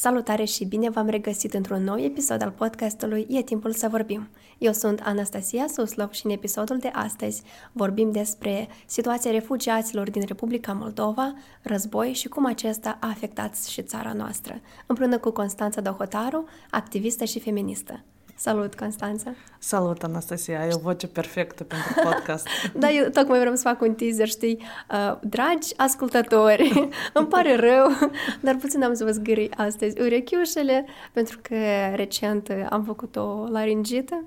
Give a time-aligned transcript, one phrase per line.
[0.00, 4.28] Salutare și bine v-am regăsit într-un nou episod al podcastului E timpul să vorbim.
[4.58, 7.42] Eu sunt Anastasia Suslov și în episodul de astăzi
[7.72, 14.12] vorbim despre situația refugiaților din Republica Moldova, război și cum acesta a afectat și țara
[14.12, 18.04] noastră, împreună cu Constanța Dohotaru, activistă și feministă.
[18.42, 19.34] Salut, Constanța!
[19.58, 20.60] Salut, Anastasia!
[20.60, 22.46] Ai o voce perfectă pentru podcast.
[22.80, 24.62] da, eu tocmai vreau să fac un teaser, știi?
[24.90, 28.10] Uh, dragi ascultători, îmi pare rău,
[28.44, 31.56] dar puțin am să vă zgâri astăzi urechiușele, pentru că
[31.94, 34.24] recent am făcut o laringită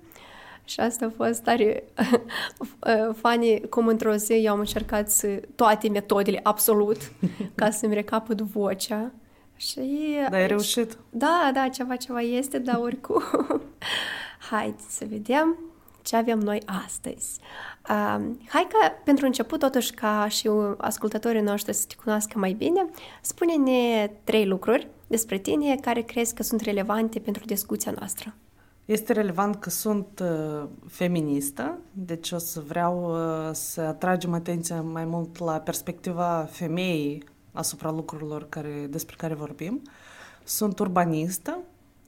[0.65, 1.83] și asta a fost tare
[3.15, 6.97] fani cum într-o zi eu am încercat să, toate metodele, absolut,
[7.55, 9.11] ca să-mi recapăt vocea
[9.55, 10.17] și...
[10.29, 10.97] Da, ai reușit.
[11.09, 13.21] Da, da, ceva, ceva este, dar oricum.
[14.49, 15.57] Haideți să vedem
[16.03, 17.39] ce avem noi astăzi.
[17.89, 22.85] Uh, hai că, pentru început, totuși, ca și ascultătorii noștri să te cunoască mai bine,
[23.21, 28.33] spune-ne trei lucruri despre tine care crezi că sunt relevante pentru discuția noastră.
[28.85, 35.05] Este relevant că sunt uh, feministă, deci o să vreau uh, să atragem atenția mai
[35.05, 37.23] mult la perspectiva femeii
[37.53, 39.81] asupra lucrurilor care, despre care vorbim.
[40.43, 41.59] Sunt urbanistă,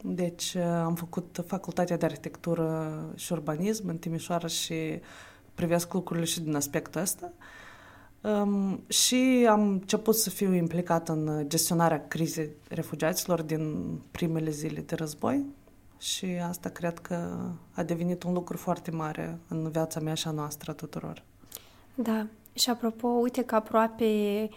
[0.03, 4.99] deci uh, am făcut facultatea de arhitectură și urbanism în Timișoara și
[5.55, 7.31] privesc lucrurile și din aspectul ăsta.
[8.21, 14.95] Um, și am început să fiu implicat în gestionarea crizei refugiaților din primele zile de
[14.95, 15.45] război
[15.99, 17.37] și asta cred că
[17.71, 21.23] a devenit un lucru foarte mare în viața mea și a noastră tuturor.
[21.95, 24.49] Da, și apropo, uite că aproape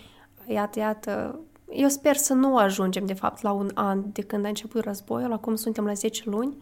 [0.49, 4.49] iată, iată, eu sper să nu ajungem, de fapt, la un an de când a
[4.49, 6.57] început războiul, acum suntem la 10 luni,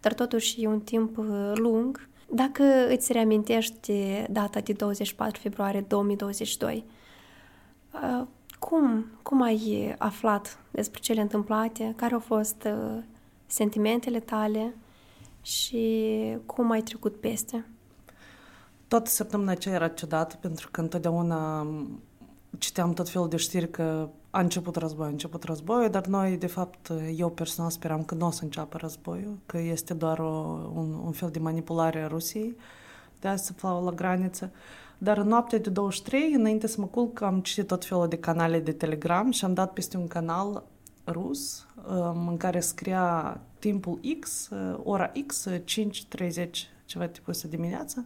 [0.00, 2.08] dar totuși e un timp uh, lung.
[2.28, 3.92] Dacă îți reamintești
[4.30, 6.84] data de 24 februarie 2022,
[7.92, 8.26] uh,
[8.58, 11.92] cum, cum ai aflat despre cele întâmplate?
[11.96, 13.02] Care au fost uh,
[13.46, 14.74] sentimentele tale
[15.42, 17.66] și cum ai trecut peste?
[18.88, 21.66] Toată săptămâna aceea era ciudată pentru că întotdeauna
[22.60, 26.46] citeam tot felul de știri că a început războiul, a început războiul, dar noi, de
[26.46, 30.30] fapt, eu personal speram că nu o să înceapă războiul, că este doar o,
[30.74, 32.56] un, un fel de manipulare a Rusiei
[33.20, 34.50] de a se afla la graniță.
[34.98, 38.60] Dar în noaptea de 23, înainte să mă culc, am citit tot felul de canale
[38.60, 40.64] de Telegram și am dat peste un canal
[41.06, 46.50] rus um, în care scria timpul X, uh, ora X, 5.30,
[46.84, 48.02] ceva tipul ăsta dimineața.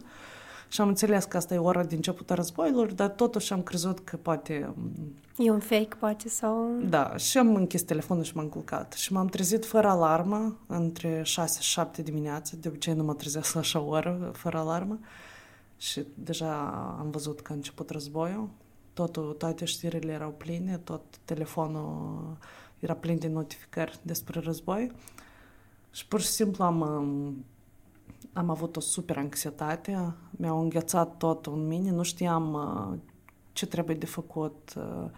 [0.67, 4.17] Și am înțeles că asta e ora din începutul războiilor, dar totuși am crezut că
[4.17, 4.73] poate...
[5.37, 6.77] E un fake, poate, sau...
[6.89, 8.93] Da, și am închis telefonul și m-am culcat.
[8.93, 12.53] Și m-am trezit fără alarmă, între 6 și 7 dimineața.
[12.59, 14.99] De obicei nu mă trezesc la așa oră, fără alarmă.
[15.77, 16.55] Și deja
[16.99, 18.49] am văzut că a început războiul.
[18.93, 22.37] Totul, toate știrile erau pline, tot telefonul
[22.79, 24.91] era plin de notificări despre război.
[25.91, 27.45] Și pur și simplu am
[28.35, 32.97] am avut o super anxietate, mi-au înghețat tot în mine, nu știam uh,
[33.53, 35.09] ce trebuie de făcut, uh,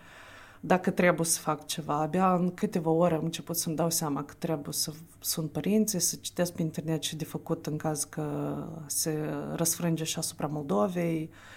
[0.60, 1.94] dacă trebuie să fac ceva.
[1.94, 6.16] Abia în câteva ore am început să-mi dau seama că trebuie să sun părinții, să
[6.22, 8.56] citesc pe internet ce de făcut în caz că
[8.86, 11.56] se răsfrânge și asupra Moldovei, uh, Um,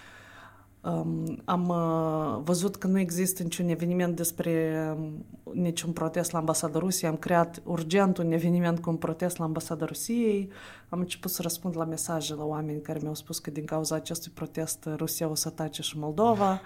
[1.45, 7.09] am uh, văzut că nu există niciun eveniment despre um, niciun protest la ambasada Rusiei.
[7.09, 10.49] Am creat urgent un eveniment cu un protest la ambasada Rusiei.
[10.89, 14.31] Am început să răspund la mesaje la oameni care mi-au spus că din cauza acestui
[14.31, 16.61] protest Rusia o să atace și Moldova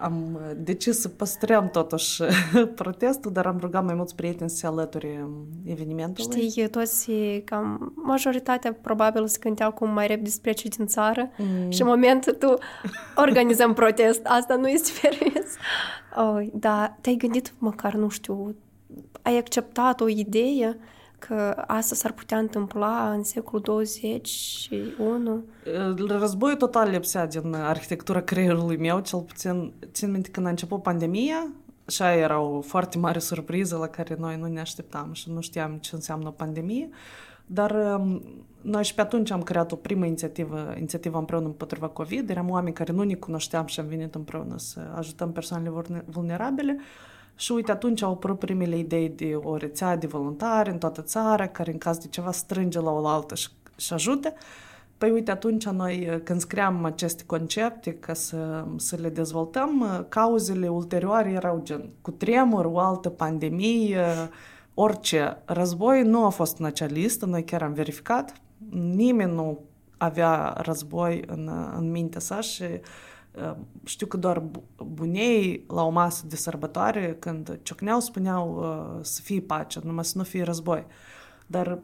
[0.00, 2.22] am decis să păstrăm totuși
[2.74, 5.28] protestul, dar am rugat mai mulți prieteni să se alăture
[5.64, 6.48] evenimentului.
[6.48, 7.10] Știi, toți,
[7.44, 11.70] cam majoritatea probabil se cânteau cum mai repede spre ce din țară mm.
[11.70, 12.54] și în momentul tu
[13.16, 14.20] organizăm protest.
[14.24, 15.46] Asta nu este fericit.
[16.16, 18.56] Oh, da, te-ai gândit măcar, nu știu,
[19.22, 20.78] ai acceptat o idee
[21.18, 25.44] că asta s-ar putea întâmpla în secolul 21.
[26.08, 31.48] Războiul total lipsea din arhitectura creierului meu, cel puțin țin minte când a început pandemia,
[31.86, 35.40] și aia era o foarte mare surpriză la care noi nu ne așteptam și nu
[35.40, 36.88] știam ce înseamnă pandemie.
[37.46, 38.22] Dar um,
[38.60, 42.30] noi și pe atunci am creat o primă inițiativă, inițiativă împreună împotriva COVID.
[42.30, 46.78] Eram oameni care nu ne cunoșteam și am venit împreună să ajutăm persoanele vulnerabile.
[47.36, 51.46] Și uite, atunci au apărut primele idei de o rețea de voluntari în toată țara,
[51.46, 54.32] care în caz de ceva strânge la oaltă și, și ajută.
[54.98, 61.30] Păi uite, atunci noi, când scriam aceste concepte ca să, să le dezvoltăm, cauzele ulterioare
[61.30, 64.04] erau gen cu tremur, o altă pandemie,
[64.74, 68.32] orice război nu a fost în acea listă, noi chiar am verificat,
[68.70, 69.64] nimeni nu
[69.96, 72.78] avea război în, în mintea sa și uh,
[73.84, 74.42] știu că doar
[74.76, 80.18] bunei la o masă de sărbătoare, când ciocneau, spuneau uh, să fie pace, numai să
[80.18, 80.86] nu fie război.
[81.46, 81.78] Dar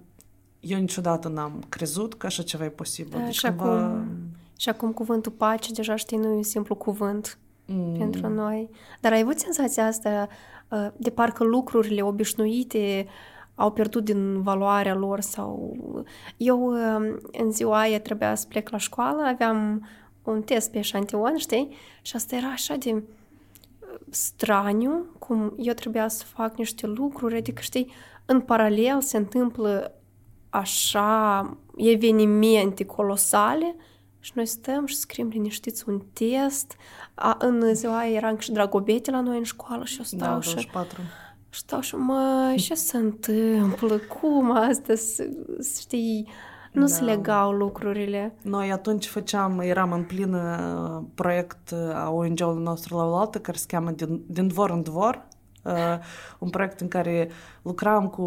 [0.60, 3.18] eu niciodată n-am crezut că așa ceva e posibil.
[3.18, 3.84] Da, deci și, cumva...
[3.84, 4.06] acum,
[4.56, 7.96] și acum cuvântul pace, deja știi, nu e un simplu cuvânt mm.
[7.98, 8.70] pentru noi.
[9.00, 10.28] Dar ai avut senzația asta
[10.96, 13.06] de parcă lucrurile obișnuite
[13.54, 15.76] au pierdut din valoarea lor sau...
[16.36, 16.72] Eu
[17.32, 19.86] în ziua aia trebuia să plec la școală, aveam
[20.22, 21.76] un test pe eșantion, știi?
[22.02, 23.02] Și asta era așa de
[24.10, 27.92] straniu, cum eu trebuia să fac niște lucruri, adică, știi,
[28.24, 29.94] în paralel se întâmplă
[30.50, 33.76] așa evenimente colosale
[34.20, 36.76] și noi stăm și scriem liniștiți un test.
[37.14, 40.40] A, în ziua aia era și dragobete la noi în școală și eu stau da,
[40.40, 40.54] și...
[40.54, 41.00] 24.
[41.48, 43.98] Stau și, mă, ce se întâmplă?
[43.98, 44.94] Cum asta?
[45.80, 46.28] Știi,
[46.70, 46.86] nu da.
[46.86, 48.34] se legau lucrurile.
[48.42, 53.56] Noi atunci făceam, eram în plin uh, proiect uh, a ONG-ului nostru la oaltă, care
[53.56, 55.28] se cheamă Din, Din dvor în dvor,
[55.62, 55.98] Uh,
[56.38, 57.30] un proiect în care
[57.62, 58.22] lucram cu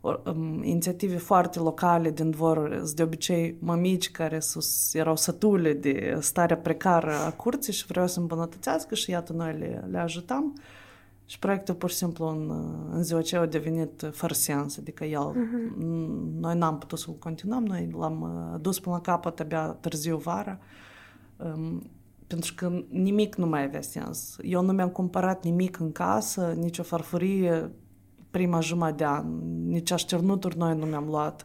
[0.00, 6.56] um, inițiative foarte locale din dvor, de obicei mămici care sus, erau sătule de starea
[6.56, 10.60] precară a curții și vreau să îmbunătățească și iată noi le, le ajutam.
[11.26, 12.50] Și proiectul pur și simplu în,
[12.90, 15.76] în ziua aceea a devenit fără sens, adică el, uh-huh.
[16.40, 20.58] noi n-am putut să-l continuăm, noi l-am uh, dus până la capăt abia târziu vara.
[21.36, 21.82] Um,
[22.26, 24.36] pentru că nimic nu mai avea sens.
[24.42, 27.70] Eu nu mi-am cumpărat nimic în casă, nici o farfurie
[28.30, 29.26] prima jumătate de an,
[29.68, 31.44] nici așternuturi noi nu mi-am luat.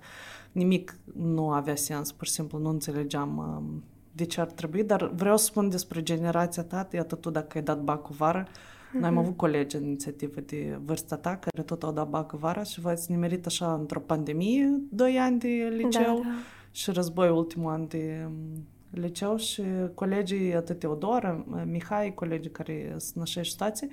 [0.51, 5.11] Nimic nu avea sens, pur și simplu nu înțelegeam um, de ce ar trebui, dar
[5.15, 8.71] vreau să spun despre generația ta, iată tu dacă ai dat bacul vară, mm-hmm.
[8.93, 9.23] Noi am mhm.
[9.23, 13.11] avut colegi în inițiativă de vârsta ta care tot au dat bacul vara și v-ați
[13.11, 16.35] nimerit așa într-o pandemie, doi ani de liceu da, da.
[16.71, 23.15] și război ultimul an de um, liceu și colegii, atât Teodora, Mihai, colegii care sunt
[23.15, 23.87] în așa situație,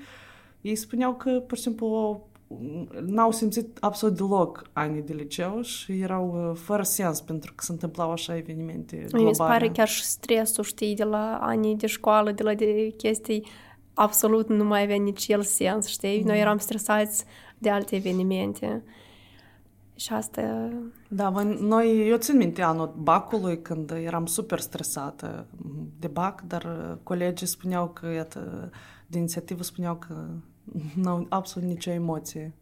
[0.60, 2.28] ei spuneau că, pur și simplu,
[3.06, 8.10] n-au simțit absolut deloc anii de liceu și erau fără sens pentru că se întâmplau
[8.10, 9.28] așa evenimente globale.
[9.28, 12.94] Mi se pare chiar și stresul, știi, de la anii de școală, de la de
[12.96, 13.46] chestii,
[13.98, 16.20] absolut nu mai avea nici el sens, știi?
[16.20, 16.26] Mm.
[16.26, 17.24] Noi eram stresați
[17.58, 18.82] de alte evenimente.
[19.94, 20.68] Și asta...
[21.08, 21.30] Da,
[21.60, 25.46] noi, eu țin minte anul bacului când eram super stresată
[25.98, 28.70] de bac, dar colegii spuneau că, iată,
[29.06, 30.26] de inițiativă spuneau că
[30.94, 32.54] nu au absolut nicio emoție.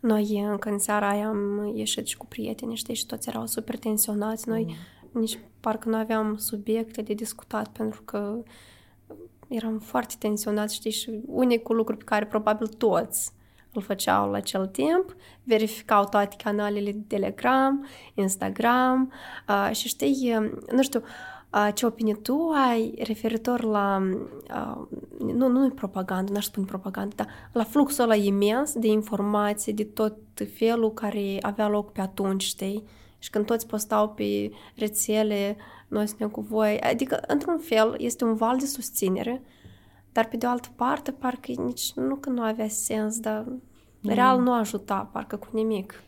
[0.00, 3.78] Noi încă în seara aia am ieșit și cu prieteni, știi, și toți erau super
[3.78, 4.48] tensionați.
[4.48, 5.20] Noi mm.
[5.20, 8.42] nici parcă nu aveam subiecte de discutat pentru că
[9.50, 13.32] eram foarte tensionați, știi, și unicul lucru pe care probabil toți
[13.72, 19.12] îl făceau la acel timp, verificau toate canalele de Telegram, Instagram
[19.48, 20.36] uh, și știi,
[20.72, 21.02] nu știu,
[21.52, 24.02] uh, ce opinie tu ai referitor la,
[24.54, 24.86] uh,
[25.18, 29.84] nu, nu e propagandă, n-aș spune propagandă, dar la fluxul ăla imens de informații, de
[29.84, 30.16] tot
[30.56, 32.84] felul care avea loc pe atunci, știi?
[33.22, 35.56] Și când toți postau pe rețele,
[35.88, 39.42] noi suntem cu voi, adică, într-un fel, este un val de susținere,
[40.12, 43.60] dar pe de o altă parte, parcă nici nu că nu avea sens, dar mm.
[44.02, 46.02] real nu ajuta, parcă cu nimic.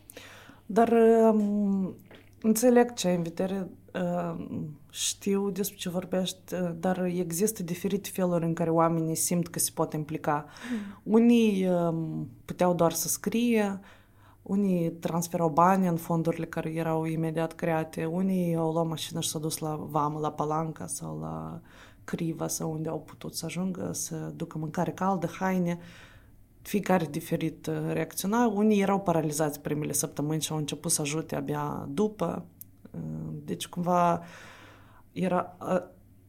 [0.65, 0.93] Dar
[1.31, 1.95] um,
[2.41, 4.45] înțeleg ce ai în vedere, uh,
[4.89, 9.71] știu despre ce vorbești, uh, dar există diferite feluri în care oamenii simt că se
[9.73, 10.45] pot implica.
[10.71, 11.13] Mm.
[11.13, 13.79] Unii um, puteau doar să scrie,
[14.43, 19.41] unii transferau bani în fondurile care erau imediat create, unii au luat mașină și s-au
[19.41, 21.61] dus la vamă, la Palanca sau la
[22.03, 25.79] Criva sau unde au putut să ajungă, să ducă mâncare caldă, haine,
[26.61, 28.47] fiecare diferit uh, reacționa.
[28.47, 32.45] Unii erau paralizați primele săptămâni și au început să ajute abia după.
[32.91, 33.01] Uh,
[33.43, 34.23] deci cumva
[35.11, 35.57] era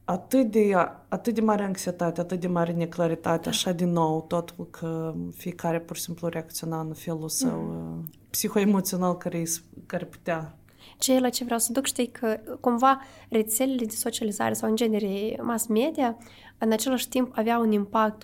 [0.05, 0.75] atât de,
[1.09, 5.97] atât de mare anxietate, atât de mare neclaritate, așa din nou, totul că fiecare pur
[5.97, 8.11] și simplu reacționa în felul său mm.
[8.31, 9.43] psihoemoțional care,
[9.87, 10.59] care putea
[10.99, 15.39] ce la ce vreau să duc, știi că cumva rețelele de socializare sau în genere
[15.43, 16.17] mass media
[16.59, 18.23] în același timp avea un impact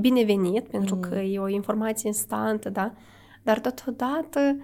[0.00, 1.00] binevenit pentru mm.
[1.00, 2.92] că e o informație instantă, da?
[3.42, 4.56] Dar totodată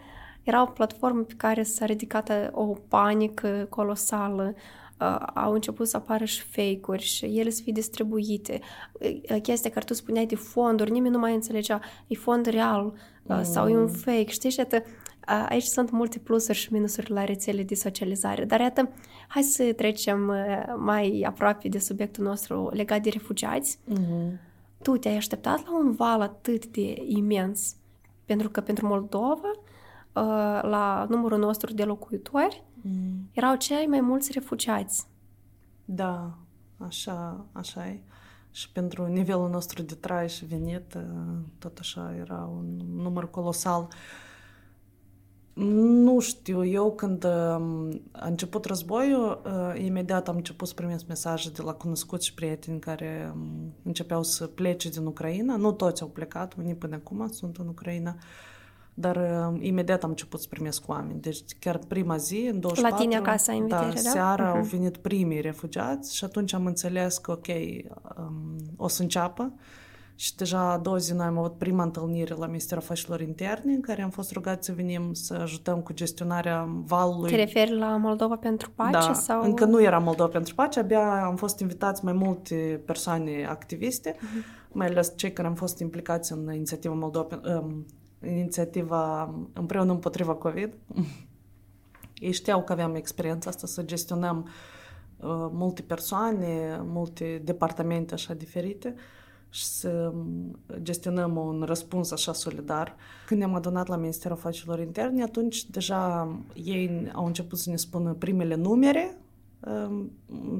[0.43, 4.55] era o platformă pe care s-a ridicat o panică colosală,
[5.35, 8.61] au început să apară și fake-uri și ele să fie distribuite.
[9.43, 13.43] Chestia care tu spuneai de fonduri, nimeni nu mai înțelegea, e fond real mm.
[13.43, 14.51] sau e un fake, știi?
[14.51, 14.85] Și atât,
[15.49, 18.89] Aici sunt multe plusuri și minusuri la rețele de socializare, dar iată,
[19.29, 20.33] hai să trecem
[20.77, 23.79] mai aproape de subiectul nostru legat de refugiați.
[23.79, 24.39] Mm-hmm.
[24.83, 27.75] Tu te-ai așteptat la un val atât de imens?
[28.25, 29.51] Pentru că pentru Moldova,
[30.63, 33.29] la numărul nostru de locuitori, mm.
[33.33, 35.07] erau cei mai mulți refugiați.
[35.85, 36.39] Da.
[36.77, 38.01] așa, așa e.
[38.51, 40.99] Și pentru nivelul nostru de trai și venit,
[41.59, 43.89] tot așa era un număr colosal.
[45.55, 49.43] Nu știu, eu când a început războiul,
[49.75, 53.35] imediat am început să primesc mesaje de la cunoscuți și prieteni care
[53.83, 55.57] începeau să plece din Ucraina.
[55.57, 58.17] Nu toți au plecat, unii până acum sunt în Ucraina.
[59.01, 61.21] Dar uh, imediat am început să primesc oameni.
[61.21, 62.95] Deci chiar prima zi, în 24...
[62.95, 63.95] La tine acasă în da, da?
[63.95, 64.57] seara uh-huh.
[64.57, 69.53] au venit primii refugiați și atunci am înțeles că, ok, um, o să înceapă.
[70.15, 73.81] Și deja a doua zi noi am avut prima întâlnire la Ministerul Afacerilor Interne, în
[73.81, 77.31] care am fost rugați să venim să ajutăm cu gestionarea valului.
[77.31, 78.91] Te referi la Moldova pentru pace?
[78.91, 79.43] Da, sau...
[79.43, 84.69] încă nu era Moldova pentru pace, abia am fost invitați mai multe persoane activiste, uh-huh.
[84.73, 87.87] mai ales cei care am fost implicați în inițiativa Moldova, um,
[88.27, 90.75] inițiativa împreună împotriva COVID.
[92.19, 98.95] Ei știau că aveam experiența asta să gestionăm uh, multe persoane, multe departamente așa diferite
[99.51, 100.13] și să
[100.83, 102.97] gestionăm un răspuns așa solidar.
[103.27, 108.13] Când ne-am adunat la Ministerul Afacerilor Interne, atunci deja ei au început să ne spună
[108.13, 109.19] primele numere
[109.61, 110.05] uh,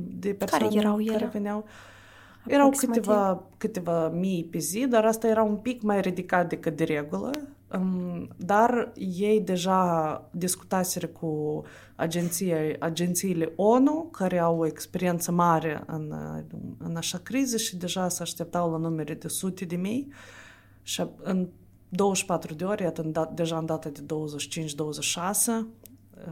[0.09, 1.65] de persoane care, erau care veneau.
[2.49, 6.85] Erau câteva, câteva mii pe zi, dar asta era un pic mai ridicat decât de
[6.85, 7.31] regulă.
[7.79, 11.63] Um, dar ei deja discutaseră cu
[11.97, 16.15] agenția, agențiile ONU, care au o experiență mare în,
[16.79, 20.13] în așa criză și deja se așteptau la numere de sute de mii.
[20.83, 21.49] Și în
[21.89, 25.67] 24 de ore, iată, deja în data de 25-26,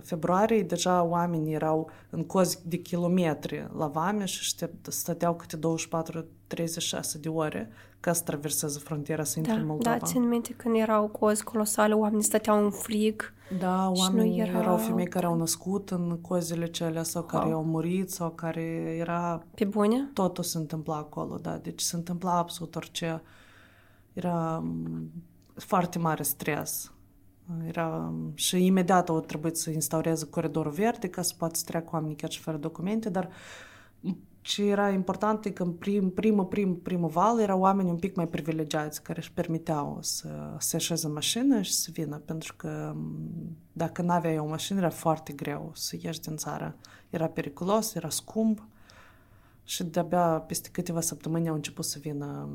[0.03, 4.55] februarie deja oamenii erau în cozi de kilometri la vame și
[4.89, 5.61] stăteau câte 24-36
[7.21, 9.97] de ore ca să traverseze frontiera să intre da, în Moldova.
[9.97, 13.33] Da, țin minte când erau cozi colosale, oamenii stăteau în frig.
[13.59, 14.59] Da, oamenii era...
[14.59, 17.41] erau femei care au născut în cozile cele sau wow.
[17.41, 18.61] care au murit sau care
[18.99, 19.43] era...
[19.55, 20.11] Pe bune?
[20.13, 21.57] Totul se întâmpla acolo, da.
[21.57, 23.23] Deci se întâmpla absolut orice.
[24.13, 24.65] Era
[25.55, 26.91] foarte mare stres
[27.67, 32.17] era, și imediat au trebuit să instaureze coridorul verde ca să poată să treacă oamenii
[32.17, 33.31] chiar și fără documente, dar
[34.41, 38.17] ce era important e că în prim, primul, prim, primul val erau oameni un pic
[38.17, 42.95] mai privilegiați care își permiteau să se așeze în mașină și să vină, pentru că
[43.73, 46.77] dacă nu aveai o mașină era foarte greu să ieși din țară.
[47.11, 48.67] Era periculos, era scump
[49.65, 52.49] și de-abia peste câteva săptămâni au început să vină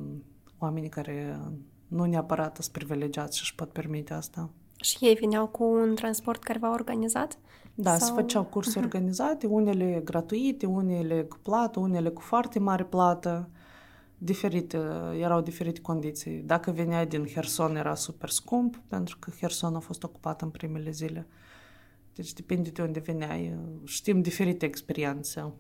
[0.58, 1.40] oamenii care
[1.88, 4.50] nu neapărat sunt privilegiați și își pot permite asta.
[4.82, 7.38] Și ei veneau cu un transport care v-a organizat?
[7.76, 8.08] Da, sau...
[8.08, 8.84] se făceau cursuri uh-huh.
[8.84, 13.50] organizate, unele gratuite, unele cu plată, unele cu foarte mare plată.
[14.18, 14.78] Diferite,
[15.20, 16.38] erau diferite condiții.
[16.38, 20.92] Dacă veneai din Herson era super scump, pentru că Herson a fost ocupat în primele
[20.92, 21.28] zile.
[22.16, 23.60] Deci depinde de unde veneai.
[23.84, 25.54] Știm diferite experiențe.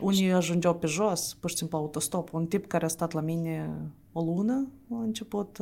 [0.00, 2.32] Unii ajungeau pe jos, pur și simplu autostop.
[2.32, 3.80] Un tip care a stat la mine
[4.12, 5.58] o lună, a început,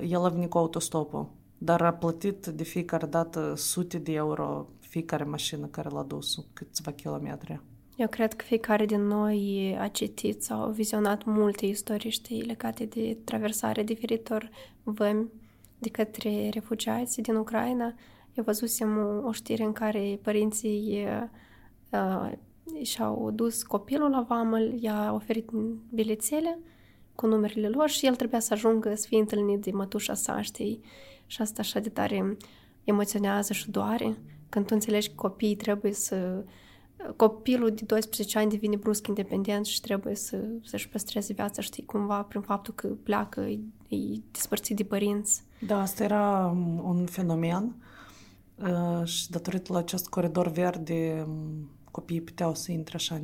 [0.00, 1.28] el a venit cu autostopul
[1.64, 6.92] dar a plătit de fiecare dată sute de euro fiecare mașină care l-a dus câțiva
[6.92, 7.60] kilometri.
[7.96, 12.84] Eu cred că fiecare din noi a citit sau a vizionat multe istorii, știi, legate
[12.84, 14.50] de traversare diferitor
[14.82, 15.30] vămi
[15.78, 17.94] de către refugiați din Ucraina.
[18.34, 21.06] Eu văzusem o, o știre în care părinții
[21.92, 22.32] uh,
[22.82, 25.50] și-au dus copilul la vamă, i-a oferit
[25.94, 26.58] bilețele
[27.14, 30.80] cu numerele lor și el trebuia să ajungă să fie întâlnit de mătușa sa, știi?
[31.32, 32.36] Și asta așa de tare
[32.84, 34.16] emoționează și doare
[34.48, 36.44] când tu înțelegi că copiii trebuie să...
[37.16, 42.22] Copilul de 12 ani devine brusc independent și trebuie să, să-și păstreze viața, știi, cumva
[42.22, 43.58] prin faptul că pleacă, e,
[43.88, 43.96] e
[44.30, 45.42] despărțit de părinți.
[45.66, 47.76] Da, asta era un fenomen
[48.54, 51.26] uh, și datorită la acest coridor verde
[51.90, 53.20] copiii puteau să intre așa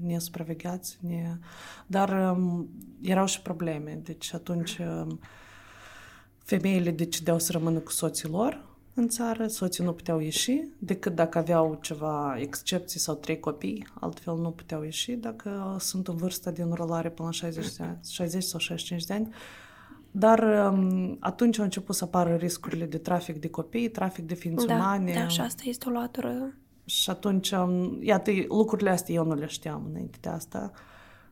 [0.00, 1.38] nesupravegheați, ne...
[1.86, 2.68] dar um,
[3.00, 4.00] erau și probleme.
[4.02, 5.20] Deci atunci um,
[6.56, 11.38] femeile decideau să rămână cu soții lor în țară, soții nu puteau ieși, decât dacă
[11.38, 16.62] aveau ceva excepții sau trei copii, altfel nu puteau ieși dacă sunt în vârstă de
[16.62, 19.34] înrolare până la 60, de ani, 60 sau 65 de ani.
[20.10, 24.66] Dar um, atunci au început să apară riscurile de trafic de copii, trafic de ființe
[24.66, 25.12] da, umane.
[25.12, 26.54] Da, și asta este o latură.
[26.84, 30.70] Și atunci, um, iată, lucrurile astea eu nu le știam înainte de asta.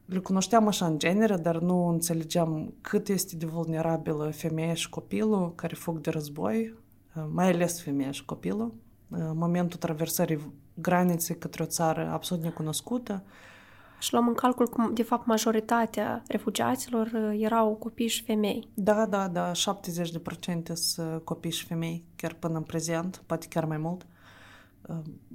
[0.09, 5.55] Le cunoșteam așa în genere, dar nu înțelegeam cât este de vulnerabilă femeia și copilul
[5.55, 6.75] care fug de război,
[7.17, 8.75] uh, mai ales femeia și copilul,
[9.09, 13.23] uh, în momentul traversării graniței către o țară absolut necunoscută.
[13.99, 18.69] Și luăm în calcul că, de fapt, majoritatea refugiaților uh, erau copii și femei.
[18.75, 23.79] Da, da, da, 70% sunt copii și femei, chiar până în prezent, poate chiar mai
[23.79, 24.07] mult.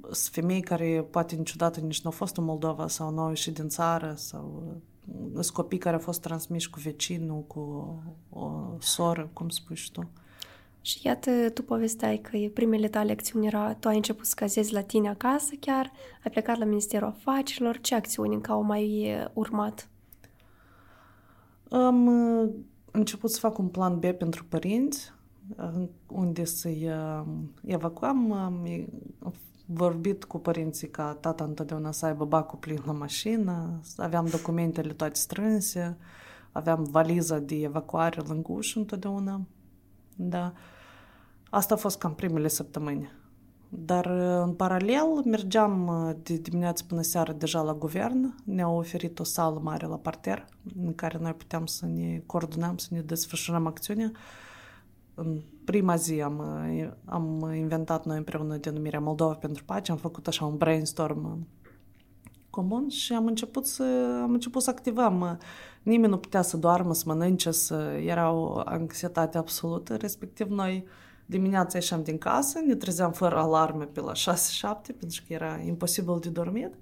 [0.02, 3.54] Sunt femei care poate niciodată nici nu au fost în Moldova sau nu au ieșit
[3.54, 4.76] din țară sau
[5.32, 7.60] sunt copii care au fost transmiși cu vecinul, cu
[8.30, 10.10] o, o soră, cum spui și tu.
[10.80, 14.80] Și iată, tu povesteai că primele tale acțiuni era, tu ai început să cazezi la
[14.80, 15.92] tine acasă chiar,
[16.24, 19.88] ai plecat la Ministerul Afacerilor, ce acțiuni încă au mai urmat?
[21.70, 22.08] Am
[22.90, 25.12] început să fac un plan B pentru părinți,
[26.06, 26.90] unde să-i
[27.64, 28.32] evacuăm.
[28.32, 28.68] Am
[29.66, 35.14] vorbit cu părinții ca tata întotdeauna să aibă bacul plin la mașină, aveam documentele toate
[35.14, 35.96] strânse,
[36.52, 39.40] aveam valiza de evacuare lângă ușă întotdeauna.
[40.16, 40.52] Da.
[41.50, 43.10] Asta a fost cam primele săptămâni.
[43.68, 44.06] Dar
[44.44, 45.90] în paralel mergeam
[46.22, 48.34] de dimineață până seară deja la guvern.
[48.44, 50.46] Ne-au oferit o sală mare la parter
[50.84, 54.12] în care noi puteam să ne coordonăm, să ne desfășurăm acțiunea.
[55.14, 56.40] În prima zi am,
[57.04, 61.46] am inventat noi împreună denumirea Moldova pentru Pace, am făcut așa un brainstorm
[62.50, 65.38] comun și am început să, am început să activăm.
[65.82, 70.86] Nimeni nu putea să doarmă, să mănânce, să era o anxietate absolută, respectiv noi
[71.26, 74.16] dimineața ieșeam din casă, ne trezeam fără alarme pe la 6-7,
[74.98, 76.74] pentru că era imposibil de dormit.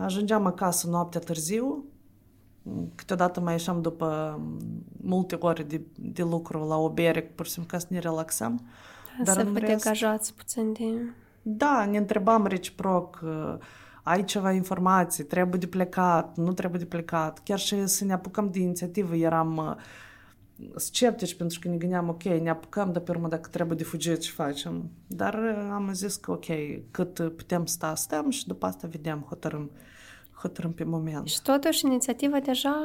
[0.00, 1.84] Ajungeam acasă noaptea târziu,
[2.94, 4.40] câteodată mai ieșeam după
[5.08, 8.66] multe ore de, de lucru la o bere, pur și simplu ca să ne relaxăm.
[9.24, 9.82] Dar să vă rest...
[9.82, 11.12] degajați puțin de...
[11.42, 13.24] Da, ne întrebam reciproc,
[14.02, 17.40] ai ceva informații, trebuie de plecat, nu trebuie de plecat.
[17.42, 19.78] Chiar și să ne apucăm de inițiativă eram
[20.76, 24.20] sceptici pentru că ne gândeam, ok, ne apucăm, dar pe urmă dacă trebuie de fugit,
[24.20, 24.90] ce facem?
[25.06, 25.34] Dar
[25.72, 26.46] am zis că, ok,
[26.90, 29.70] cât putem sta, stăm și după asta vedem, hotărâm
[30.32, 31.26] hotărâm pe moment.
[31.26, 32.76] Și totuși inițiativa deja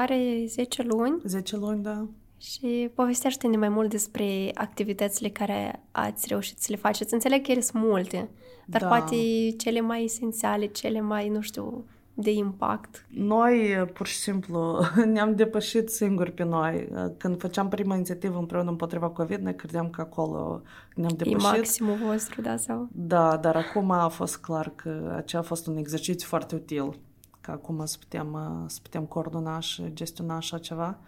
[0.00, 1.20] are 10 luni.
[1.24, 2.06] 10 luni, da.
[2.38, 7.14] Și povestește-ne mai mult despre activitățile care ați reușit să le faceți.
[7.14, 8.30] Înțeleg că ele sunt multe,
[8.66, 8.88] dar da.
[8.88, 9.16] poate
[9.58, 11.84] cele mai esențiale, cele mai, nu știu,
[12.14, 13.06] de impact?
[13.08, 14.78] Noi, pur și simplu,
[15.12, 16.88] ne-am depășit singuri pe noi.
[17.18, 20.62] Când făceam prima inițiativă împreună împotriva COVID, ne credeam că acolo
[20.94, 21.40] ne-am depășit.
[21.40, 22.56] E maximul vostru, da?
[22.56, 22.88] Sau?
[22.92, 26.98] Da, dar acum a fost clar că aceea a fost un exercițiu foarte util.
[27.42, 30.98] Că acum să putem, să putem coordona și gestiona așa ceva.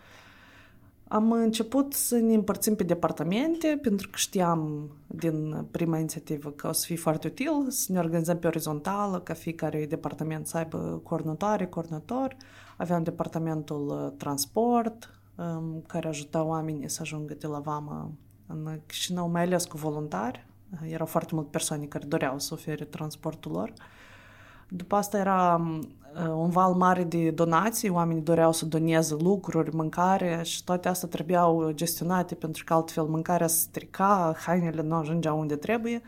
[1.09, 6.73] Am început să ne împărțim pe departamente, pentru că știam din prima inițiativă că o
[6.73, 11.67] să fie foarte util să ne organizăm pe orizontală, ca fiecare departament să aibă coordonatoare,
[11.67, 12.37] coordonator.
[12.77, 18.13] Aveam departamentul uh, transport, um, care ajuta oamenii să ajungă de la vamă
[18.47, 20.47] în Chișinău, mai ales cu voluntari.
[20.89, 23.73] Erau foarte multe persoane care doreau să ofere transportul lor.
[24.77, 25.61] După asta era
[26.15, 31.09] uh, un val mare de donații, oamenii doreau să doneze lucruri, mâncare și toate astea
[31.09, 36.03] trebuiau gestionate pentru că altfel mâncarea se strica, hainele nu ajungeau unde trebuie.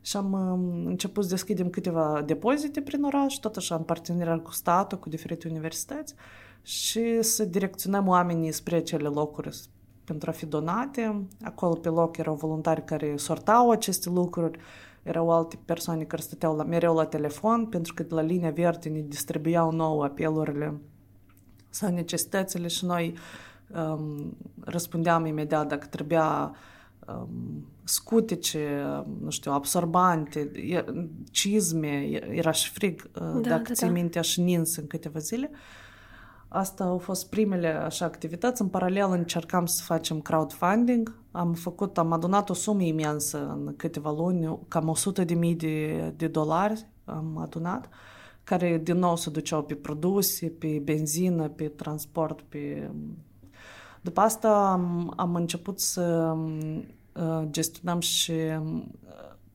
[0.00, 4.52] Și am uh, început să deschidem câteva depozite prin oraș, tot așa în parteneriat cu
[4.52, 6.14] statul, cu diferite universități
[6.62, 9.60] și să direcționăm oamenii spre acele locuri
[10.04, 11.26] pentru a fi donate.
[11.42, 14.58] Acolo pe loc erau voluntari care sortau aceste lucruri,
[15.06, 18.88] erau alte persoane care stăteau la, mereu la telefon, pentru că de la linia verde
[18.88, 20.80] ne distribuiau nouă apelurile
[21.68, 23.14] sau necesitățile și noi
[23.74, 26.54] um, răspundeam imediat dacă trebuia
[27.06, 28.84] um, scutice,
[29.20, 30.50] nu știu, absorbante,
[31.30, 33.92] cizme, era și frig, uh, da, dacă da, ții da.
[33.92, 35.50] minte, și nins în câteva zile.
[35.52, 35.58] Uh,
[36.48, 38.62] Asta au fost primele așa activități.
[38.62, 41.14] În paralel încercam să facem crowdfunding.
[41.36, 46.12] Am făcut, am adunat o sumă imensă în câteva luni, cam 100 de mii de,
[46.16, 47.88] de dolari am adunat,
[48.44, 52.90] care din nou se duceau pe produse, pe benzină, pe transport, pe...
[54.00, 56.36] După asta am, am început să
[57.12, 58.82] uh, gestionăm și uh,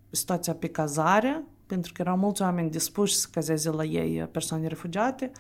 [0.10, 5.32] situația pe cazare, pentru că erau mulți oameni dispuși să cazeze la ei persoane refugiate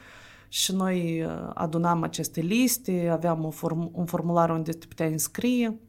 [0.47, 5.80] și noi uh, adunam aceste liste, aveam un, form- un formular unde te puteai înscrie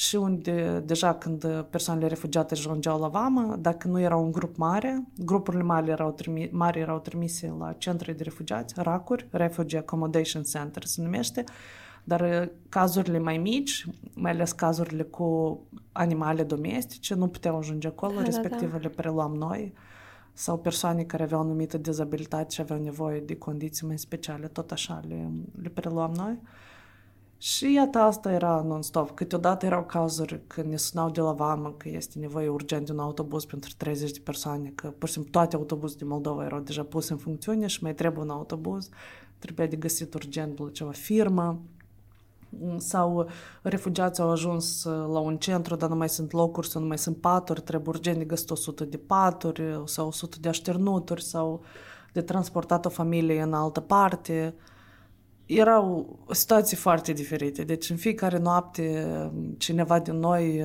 [0.00, 5.04] și unde deja când persoanele refugiate ajungeau la vamă, dacă nu era un grup mare,
[5.16, 10.84] grupurile mari erau, trimi- mari erau trimise la centre de refugiați, RACuri, Refugee Accommodation Center
[10.84, 11.44] se numește,
[12.04, 15.60] dar uh, cazurile mai mici, mai ales cazurile cu
[15.92, 18.82] animale domestice, nu puteau ajunge acolo, da, respectiv da, da.
[18.82, 19.72] le preluam noi
[20.32, 25.00] sau persoane care aveau anumită dizabilitate și aveau nevoie de condiții mai speciale, tot așa
[25.08, 25.30] le,
[25.62, 26.38] le preluam noi.
[27.42, 29.10] Și iată, asta era non-stop.
[29.10, 32.98] Câteodată erau cazuri când ne sunau de la vamă că este nevoie urgent de un
[32.98, 36.82] autobuz pentru 30 de persoane, că pur și simplu toate autobuze din Moldova erau deja
[36.82, 38.88] puse în funcțiune și mai trebuie un autobuz,
[39.38, 41.60] trebuia de găsit urgent la ceva firmă
[42.76, 43.28] sau
[43.62, 47.16] refugiații au ajuns la un centru, dar nu mai sunt locuri sau nu mai sunt
[47.16, 51.60] paturi, trebuie urgent de găsit 100 de paturi sau 100 de așternuturi sau
[52.12, 54.54] de transportat o familie în altă parte.
[55.52, 57.62] Erau situații foarte diferite.
[57.62, 59.06] Deci în fiecare noapte
[59.58, 60.64] cineva din noi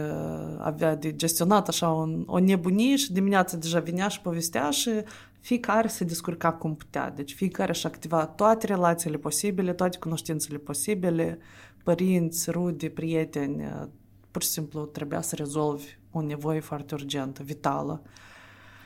[0.58, 4.92] avea de gestionat așa o, o nebunie și dimineața deja vinea și povestea și
[5.40, 7.12] fiecare se descurca cum putea.
[7.12, 11.40] Deci fiecare și activa toate relațiile posibile, toate cunoștințele posibile,
[11.84, 13.64] părinți, rude, prieteni.
[14.32, 18.02] Pur și simplu trebuia să rezolvi o nevoie foarte urgentă, vitală.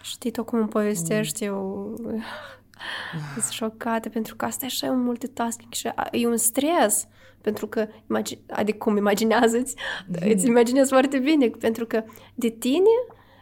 [0.01, 1.53] Știi tu cum îmi povestești mm.
[1.53, 1.93] eu
[3.33, 7.07] sunt șocată pentru că asta e așa un multitasking și e un stres
[7.41, 7.87] pentru că,
[8.49, 9.75] adică cum imaginează-ți,
[10.07, 10.29] mm.
[10.29, 12.03] îți imaginezi foarte bine, pentru că
[12.35, 12.89] de tine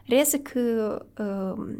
[0.06, 1.78] reiese că uh,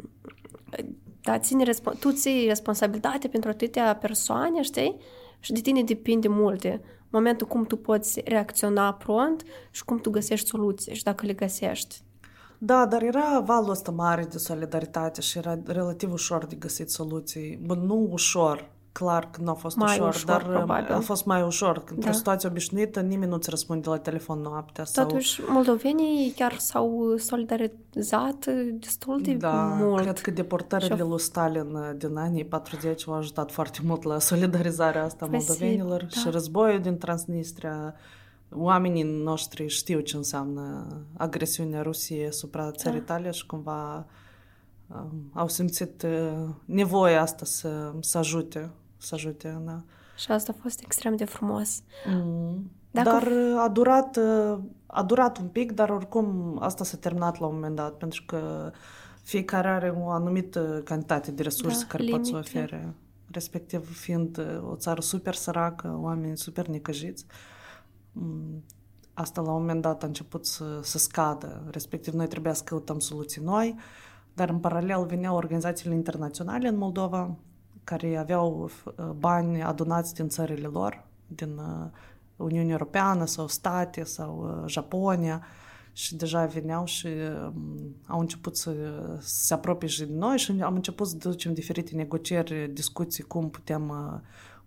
[1.20, 1.64] da, ține,
[1.98, 4.96] tu ții responsabilitate pentru atâtea persoane, știi?
[5.40, 6.80] Și de tine depinde multe.
[7.10, 12.02] Momentul cum tu poți reacționa prompt și cum tu găsești soluții și dacă le găsești.
[12.58, 17.58] Da, dar era valul ăsta mare de solidaritate și era relativ ușor de găsit soluții.
[17.62, 20.92] Bun, nu ușor, clar că nu a fost mai ușor, ușor dar probabil.
[20.92, 21.84] a fost mai ușor.
[21.90, 22.16] Într-o da.
[22.16, 24.84] situație obișnuită, nimeni nu-ți răspunde la telefon noaptea.
[24.92, 25.52] Totuși, sau...
[25.52, 30.02] moldovenii chiar s-au solidarizat destul de da, mult.
[30.02, 35.04] cred că deportările și lui Stalin din anii 40 au ajutat foarte mult la solidarizarea
[35.04, 36.20] asta a moldovenilor da.
[36.20, 37.94] și războiul din Transnistria.
[38.50, 43.04] Oamenii noștri știu ce înseamnă agresiunea Rusiei asupra țării da.
[43.04, 44.06] tale și cumva
[44.86, 49.82] um, au simțit uh, nevoia asta să, să ajute să ajute, da.
[50.16, 51.82] Și asta a fost extrem de frumos.
[52.06, 52.70] Mm.
[52.90, 53.10] Dacă...
[53.10, 54.18] Dar a durat,
[54.86, 58.70] a durat un pic, dar oricum asta s-a terminat la un moment dat, pentru că
[59.22, 62.30] fiecare are o anumită cantitate de resurse da, care limite.
[62.30, 62.94] pot să ofere,
[63.30, 67.24] respectiv fiind o țară super săracă, oameni super necăjiți.
[67.24, 67.36] Mm,
[69.14, 72.98] asta la un moment dat a început să, să scadă, respectiv noi trebuia să căutăm
[72.98, 73.74] soluții noi,
[74.34, 77.36] dar în paralel veneau organizațiile internaționale în Moldova,
[77.84, 81.86] care aveau uh, bani adunați din țările lor, din uh,
[82.36, 85.42] Uniunea Europeană sau state sau uh, Japonia.
[85.92, 88.72] Și deja veneau și um, au început să,
[89.20, 93.50] să se apropie și de noi și am început să ducem diferite negocieri, discuții cum
[93.50, 93.88] putem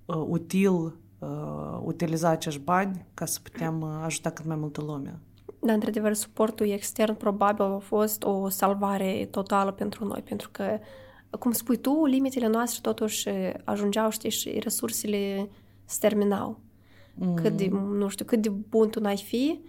[0.06, 5.20] uh, util uh, utiliza acești bani ca să putem ajuta cât mai multă lume.
[5.60, 10.80] Da, într-adevăr, suportul extern probabil a fost o salvare totală pentru noi, pentru că
[11.40, 13.30] cum spui tu, limitele noastre totuși
[13.64, 15.50] ajungeau, știi, și resursele
[15.86, 16.60] se terminau.
[17.16, 17.34] Mm.
[17.34, 19.60] Cât de, nu știu, cât de bun tu n-ai fi,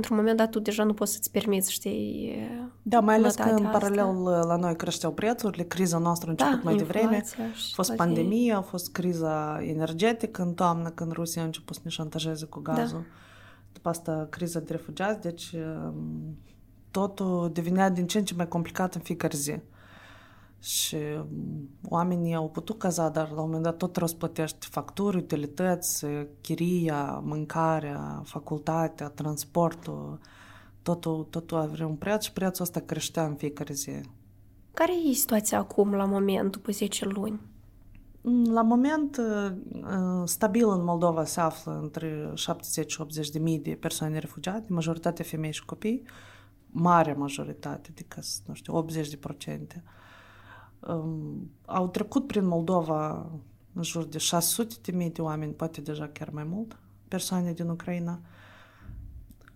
[0.00, 2.36] într-un moment dat tu deja nu poți să-ți permiți, știi,
[2.82, 3.78] Da, mai ales că în asta.
[3.78, 7.42] paralel la noi creșteau prețurile, criza noastră a început da, mai devreme, a
[7.74, 12.46] fost pandemie, a fost criza energetică în toamnă, când Rusia a început să ne șantajeze
[12.46, 12.98] cu gazul.
[12.98, 13.06] Da.
[13.72, 15.54] După asta criza de refugiați, deci
[16.90, 19.54] totul devenea din ce în ce mai complicat în fiecare zi
[20.60, 26.06] și mm, oamenii au putut caza, dar la un moment dat tot răsplătești facturi, utilități,
[26.40, 30.18] chiria, mâncarea, facultatea, transportul,
[30.82, 33.90] totul, totul are un preț și prețul ăsta creștea în fiecare zi.
[34.74, 37.40] Care e situația acum, la moment, după 10 luni?
[38.20, 43.38] Mm, la moment, uh, uh, stabil în Moldova se află între 70 și 80 de
[43.38, 46.02] mii de persoane refugiate, majoritatea femei și copii,
[46.66, 49.82] mare majoritate, adică, nu știu, 80 de procente.
[49.86, 49.99] Um,
[51.64, 53.30] au trecut prin Moldova
[53.72, 57.68] în jur de 600 de mii de oameni, poate deja chiar mai mult, persoane din
[57.68, 58.20] Ucraina.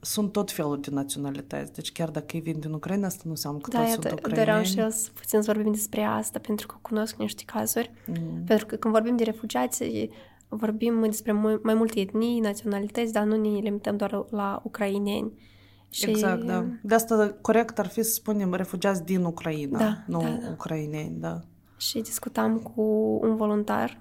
[0.01, 3.61] Sunt tot felul de naționalități, deci chiar dacă ei vin din Ucraina, asta nu înseamnă
[3.61, 4.47] că da, toți sunt ucraineni.
[4.47, 7.93] doream și eu să puțin să vorbim despre asta, pentru că cunosc niște cazuri.
[8.07, 8.45] Mm.
[8.45, 10.09] Pentru că când vorbim de refugiați,
[10.49, 11.33] vorbim despre
[11.63, 15.33] mai multe etnii, naționalități, dar nu ne limităm doar la ucraineni.
[15.95, 16.09] Și...
[16.09, 16.65] Exact, da.
[16.83, 20.49] De asta corect ar fi să spunem refugiați din Ucraina, da, nu da, da.
[20.51, 21.41] ucraineni, da.
[21.77, 22.83] Și discutam cu
[23.23, 24.01] un voluntar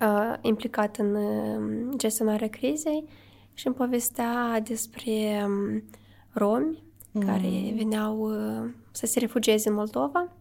[0.00, 3.08] uh, implicat în uh, gestionarea crizei
[3.54, 5.84] și îmi povestea despre um,
[6.32, 7.22] romi mm.
[7.22, 10.32] care veneau uh, să se refugieze în Moldova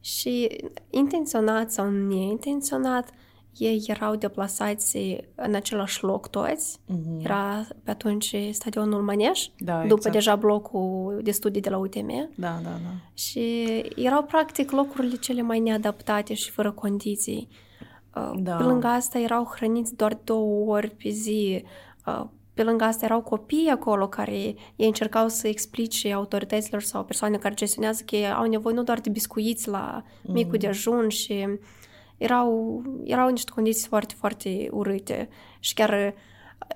[0.00, 0.48] și
[0.90, 3.10] intenționat sau neintenționat
[3.56, 4.98] ei erau deplasați
[5.34, 6.78] în același loc toți.
[6.78, 7.24] Uh-huh.
[7.24, 10.14] Era pe atunci stadionul Maneș, da, după exact.
[10.14, 12.30] deja blocul de studii de la UTM.
[12.34, 12.90] Da, da, da.
[13.14, 13.64] Și
[13.96, 17.48] erau practic locurile cele mai neadaptate și fără condiții.
[18.14, 18.56] Uh, da.
[18.56, 21.64] Pe lângă asta erau hrăniți doar două ori pe zi.
[22.06, 24.36] Uh, pe lângă asta erau copii acolo care
[24.76, 29.00] ei încercau să explice autorităților sau persoane care gestionează că ei au nevoie nu doar
[29.00, 30.60] de biscuiți la micul uh-huh.
[30.60, 31.46] dejun și
[32.20, 35.28] erau, erau niște condiții foarte, foarte urâte
[35.58, 36.14] și chiar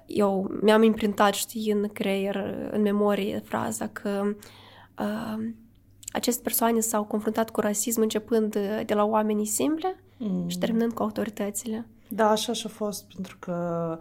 [0.07, 2.37] eu mi-am imprintat, știi, în creier,
[2.71, 4.35] în memorie, fraza că
[4.99, 5.49] uh,
[6.13, 10.49] aceste persoane s-au confruntat cu rasism începând de la oamenii simple mm.
[10.49, 11.87] și terminând cu autoritățile.
[12.09, 13.99] Da, așa și-a fost, pentru că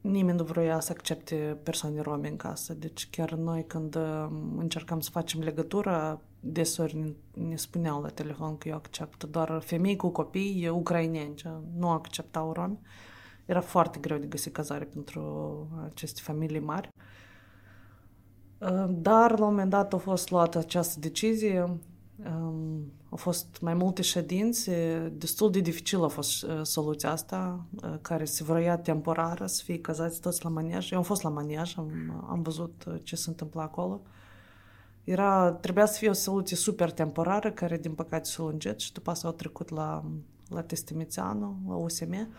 [0.00, 2.74] nimeni nu vroia să accepte persoane rome în casă.
[2.74, 7.12] Deci chiar noi când um, încercam să facem legătură, desori ne,
[7.46, 11.34] ne spuneau la telefon că eu accept doar femei cu copii ucraineni,
[11.76, 12.78] nu acceptau romi.
[13.46, 16.88] Era foarte greu de găsi cazare pentru aceste familii mari.
[18.58, 21.80] Uh, dar la un moment dat a fost luată această decizie
[22.24, 27.94] Um, au fost mai multe ședințe, destul de dificil a fost uh, soluția asta, uh,
[28.02, 30.90] care se vroia temporară, să fie cazați toți la maniaj.
[30.90, 31.90] Eu am fost la maniaj, am,
[32.28, 34.00] am văzut uh, ce se întâmplă acolo.
[35.10, 39.10] Era, trebuia să fie o soluție super temporară, care din păcate s-a lungit și după
[39.10, 40.04] asta au trecut la,
[40.48, 42.34] la Testimițeanu, la USM.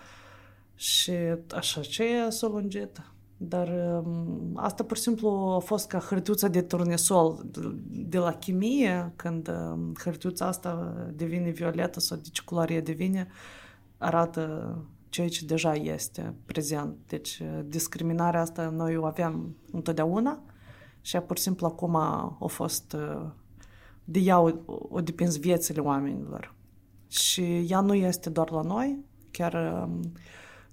[0.75, 1.11] Și
[1.49, 3.01] așa ce s-a lungit.
[3.37, 3.67] Dar
[4.03, 7.45] um, asta pur și simplu a fost ca hârtiuța de turnesol
[7.89, 13.27] de la chimie, când um, hârtiuța asta devine violetă sau de ce culoare devine,
[13.97, 14.75] arată
[15.09, 16.95] ceea ce deja este prezent.
[17.07, 20.41] Deci uh, discriminarea asta noi o aveam întotdeauna
[21.01, 23.29] și pur și simplu acum a fost uh,
[24.03, 26.55] de ea o, o depins viețile oamenilor.
[27.07, 30.11] Și ea nu este doar la noi, chiar um,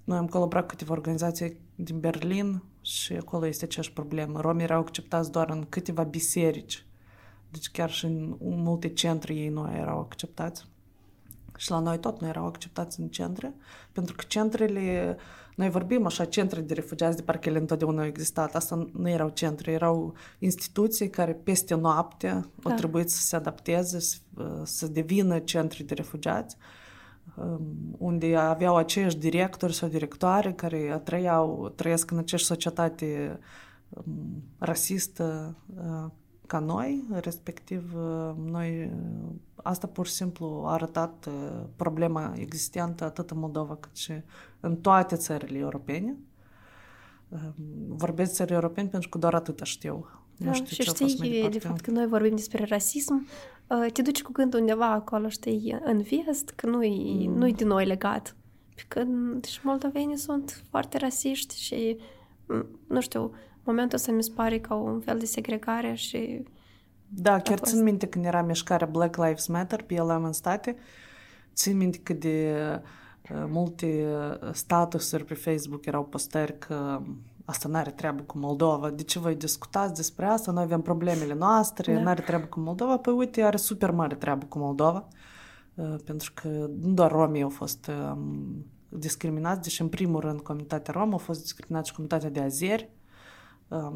[0.03, 4.41] noi am colaborat cu câteva organizații din Berlin și acolo este aceeași problemă.
[4.41, 6.85] Romii erau acceptați doar în câteva biserici.
[7.49, 10.67] Deci chiar și în multe centre ei nu erau acceptați.
[11.59, 13.53] Și la noi tot nu erau acceptați în centre,
[13.91, 15.17] pentru că centrele,
[15.55, 18.55] noi vorbim așa, centre de refugiați, de parcă ele întotdeauna au existat.
[18.55, 22.69] Asta nu erau centre, erau instituții care peste noapte da.
[22.69, 24.17] au trebuit să se adapteze, să,
[24.63, 26.57] să devină centre de refugiați
[27.97, 33.39] unde aveau aceiași directori sau directoare care trăiau, trăiesc în aceeași societate
[34.57, 35.57] rasistă
[36.47, 37.93] ca noi, respectiv
[38.45, 38.91] noi
[39.63, 41.29] asta pur și simplu a arătat
[41.75, 44.13] problema existentă atât în Moldova cât și
[44.59, 46.17] în toate țările europene.
[47.87, 50.05] Vorbesc țări europene pentru că doar atât știu.
[50.37, 53.27] Da, nu știu și știi, de fapt, că noi vorbim despre rasism,
[53.67, 57.37] uh, te duci cu gândul undeva acolo, știi, în vest, că nu-i, mm.
[57.37, 58.35] nu-i de noi legat.
[58.87, 59.03] Că
[59.47, 61.97] și moldovenii sunt foarte rasiști și,
[62.87, 63.31] nu știu,
[63.63, 66.43] momentul ăsta mi se pare ca un fel de segregare și...
[67.09, 67.71] Da, chiar fost...
[67.71, 70.75] țin minte când era mișcarea Black Lives Matter pe el în state,
[71.53, 72.55] țin minte cât de
[73.31, 74.05] uh, multe
[74.41, 77.01] uh, statusuri pe Facebook erau postări că
[77.45, 81.33] asta nu are treabă cu Moldova, de ce voi discutați despre asta, noi avem problemele
[81.33, 82.01] noastre, da.
[82.01, 85.07] nu are treabă cu Moldova, păi uite, are super mare treabă cu Moldova,
[85.75, 86.47] uh, pentru că
[86.81, 91.41] nu doar romii au fost um, discriminați, deși în primul rând comunitatea romă a fost
[91.41, 92.98] discriminată și comunitatea de azeri, um,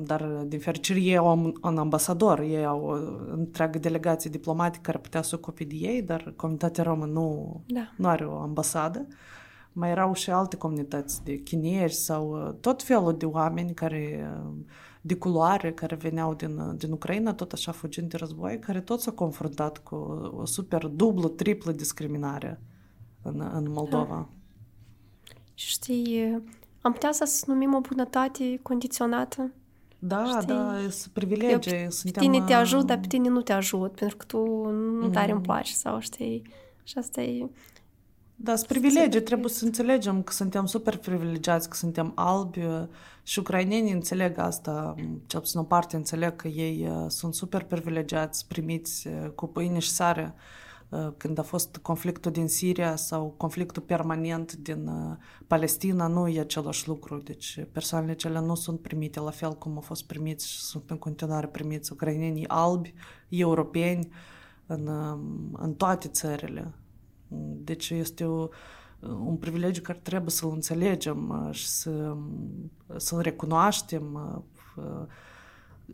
[0.03, 2.93] dar din fericire ei au un ambasador, ei au o
[3.33, 7.91] întreagă delegație diplomatică care putea să ocupe de ei, dar comunitatea romă nu, da.
[7.97, 9.05] nu are o ambasadă.
[9.09, 9.15] Uh,
[9.73, 14.53] mai erau și alte comunități de chinezi sau uh, tot felul de oameni care uh,
[15.01, 19.01] de culoare care veneau din, uh, din Ucraina, tot așa fugind de război, care tot
[19.01, 19.95] s-au confruntat cu
[20.35, 22.61] o super dublă, triplă discriminare
[23.21, 24.15] în, în Moldova.
[24.15, 24.29] Da.
[25.53, 26.41] Știi,
[26.81, 29.51] am putea să numim o bunătate condiționată?
[30.05, 30.47] Da, știi?
[30.47, 31.81] da, sunt privilegii.
[31.81, 32.23] Eu, suntem...
[32.23, 34.67] Pe tine te ajut, dar pe tine nu te ajut, pentru că tu
[34.99, 35.33] nu tare mm.
[35.33, 36.41] îmi place sau știi...
[36.83, 37.49] Și asta e...
[38.35, 39.21] Da, sunt privilegii.
[39.21, 42.59] Trebuie să înțelegem că suntem super privilegiați, că suntem albi
[43.23, 48.47] și ucrainenii înțeleg asta, cel puțin o parte înțeleg că ei uh, sunt super privilegiați,
[48.47, 50.41] primiți uh, cu pâine și sare uh,
[51.17, 54.89] când a fost conflictul din Siria sau conflictul permanent din
[55.47, 57.17] Palestina, nu e același lucru.
[57.17, 60.97] Deci persoanele cele nu sunt primite la fel cum au fost primiți și sunt în
[60.97, 62.93] continuare primiți ucrainenii albi,
[63.29, 64.09] europeni,
[64.65, 64.87] în,
[65.53, 66.73] în toate țările.
[67.63, 68.47] Deci este o,
[69.25, 72.17] un privilegiu care trebuie să-l înțelegem și să,
[72.95, 74.03] să-l recunoaștem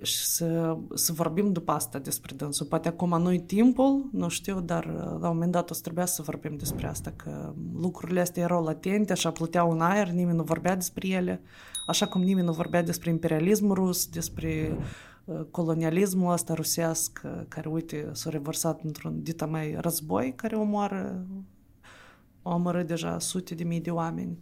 [0.02, 2.66] și să, să vorbim după asta despre dânsul.
[2.66, 6.22] Poate acum nu-i timpul, nu știu, dar la un moment dat o să trebuia să
[6.22, 10.76] vorbim despre asta, că lucrurile astea erau latente, așa pluteau în aer, nimeni nu vorbea
[10.76, 11.42] despre ele,
[11.88, 14.78] așa cum nimeni nu vorbea despre imperialismul rus, despre
[15.52, 21.26] colonialismul ăsta rusesc, care, uite, s-a revărsat într-un dita mai război, care omoară,
[22.42, 24.38] omoră deja sute de mii de oameni.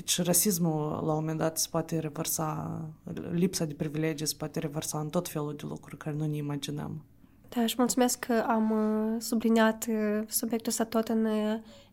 [0.00, 2.80] Deci rasismul, la un moment dat, se poate revărsa,
[3.32, 7.04] lipsa de privilegii se poate revărsa în tot felul de lucruri care nu ne imaginăm.
[7.48, 8.74] Da, și mulțumesc că am
[9.18, 9.86] subliniat
[10.26, 11.26] subiectul ăsta tot în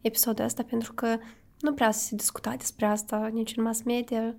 [0.01, 1.17] episodul ăsta, pentru că
[1.59, 4.35] nu prea se discuta despre asta nici în mass media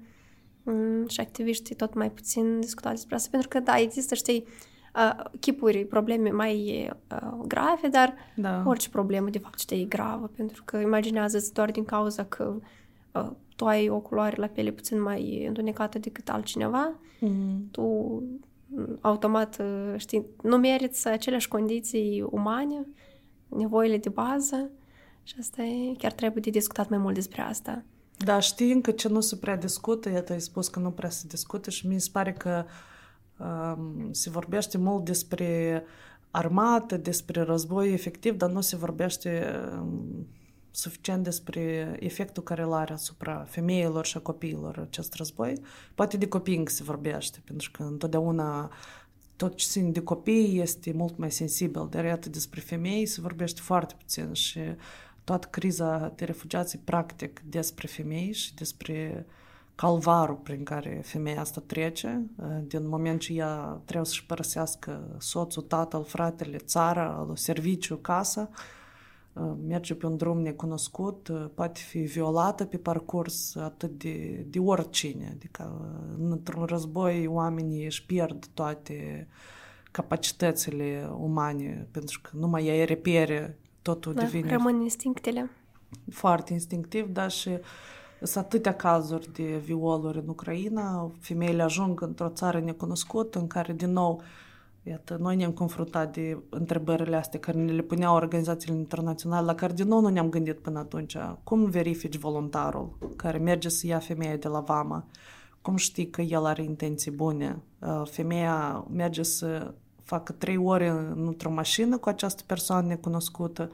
[0.62, 4.44] mm, și activiștii tot mai puțin discutau despre asta, pentru că, da, există, știi,
[4.94, 8.62] uh, chipuri, probleme mai uh, grave, dar da.
[8.66, 12.56] orice problemă, de fapt, știi, e gravă, pentru că imaginează-ți doar din cauza că
[13.12, 17.68] uh, tu ai o culoare la piele puțin mai întunecată decât altcineva, mm.
[17.70, 19.62] tu mm, automat,
[19.96, 22.86] știi, nu meriți aceleași condiții umane,
[23.48, 24.70] nevoile de bază
[25.22, 27.84] și asta e, chiar trebuie de discutat mai mult despre asta.
[28.16, 31.24] Da, știi încă ce nu se prea discută, iată, ai spus că nu prea se
[31.28, 32.64] discută și mi se pare că
[33.38, 35.82] um, se vorbește mult despre
[36.30, 40.26] armată, despre război efectiv, dar nu se vorbește um,
[40.78, 45.60] suficient despre efectul care îl are asupra femeilor și a copiilor acest război.
[45.94, 48.70] Poate de copii încă se vorbește, pentru că întotdeauna
[49.36, 53.60] tot ce ține de copii este mult mai sensibil, dar iată despre femei se vorbește
[53.60, 54.60] foarte puțin și
[55.24, 59.26] toată criza de refugiați practic despre femei și despre
[59.74, 62.26] calvarul prin care femeia asta trece,
[62.66, 68.50] din moment ce ea trebuie să-și părăsească soțul, tatăl, fratele, țara, serviciu, casa,
[69.66, 75.30] merge pe un drum necunoscut, poate fi violată pe parcurs atât de, de oricine.
[75.34, 79.28] Adică într-un război oamenii își pierd toate
[79.90, 84.50] capacitățile umane, pentru că numai ea repere, totul da, devine...
[84.50, 85.50] rămân instinctele.
[86.10, 87.50] Foarte instinctiv, dar și
[88.22, 93.92] sunt atâtea cazuri de violuri în Ucraina, femeile ajung într-o țară necunoscută în care, din
[93.92, 94.22] nou,
[94.88, 99.72] Iată, noi ne-am confruntat de întrebările astea care ne le puneau organizațiile internaționale, la care
[99.72, 101.16] din nou nu ne-am gândit până atunci.
[101.44, 105.06] Cum verifici voluntarul care merge să ia femeia de la vama?
[105.62, 107.62] Cum știi că el are intenții bune?
[107.78, 113.70] Uh, femeia merge să facă trei ore într-o mașină cu această persoană necunoscută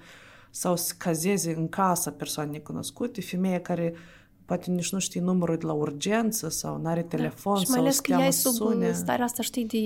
[0.50, 3.94] sau să cazeze în casa persoane necunoscute, femeia care
[4.45, 7.61] poate nici nu știi numărul de la urgență sau nu are telefon da.
[7.61, 8.93] și mai ales că ea e sub sune.
[8.93, 9.79] starea asta, știi, de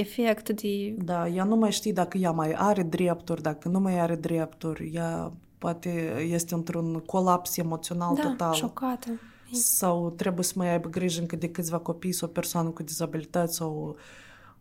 [0.00, 0.94] efect, de...
[0.98, 4.90] Da, ea nu mai știe dacă ea mai are drepturi, dacă nu mai are drepturi,
[4.94, 8.52] ea poate este într-un colaps emoțional da, total.
[8.52, 9.08] șocată.
[9.52, 13.54] Sau trebuie să mai aibă grijă încă de câțiva copii sau o persoană cu dizabilități
[13.54, 13.96] sau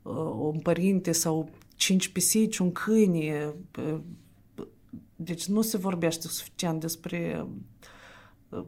[0.02, 3.54] uh, un părinte sau cinci pisici, un câine.
[5.16, 7.48] Deci nu se vorbește suficient despre
[8.50, 8.64] uh,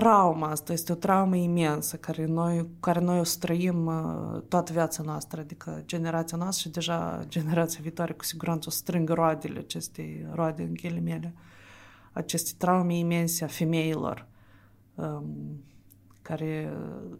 [0.00, 5.02] trauma asta este o traumă imensă care noi, care noi o străim uh, toată viața
[5.02, 10.62] noastră, adică generația noastră și deja generația viitoare cu siguranță o strâng roadele acestei roade
[10.62, 11.34] în ghilimele,
[12.12, 14.26] aceste traume imense a femeilor
[14.94, 15.24] um,
[16.22, 17.16] care uh,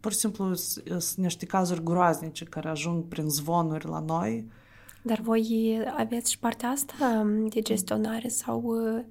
[0.00, 4.50] pur și simplu sunt niște cazuri groaznice care ajung prin zvonuri la noi.
[5.02, 9.04] Dar voi aveți și partea asta um, de gestionare sau uh,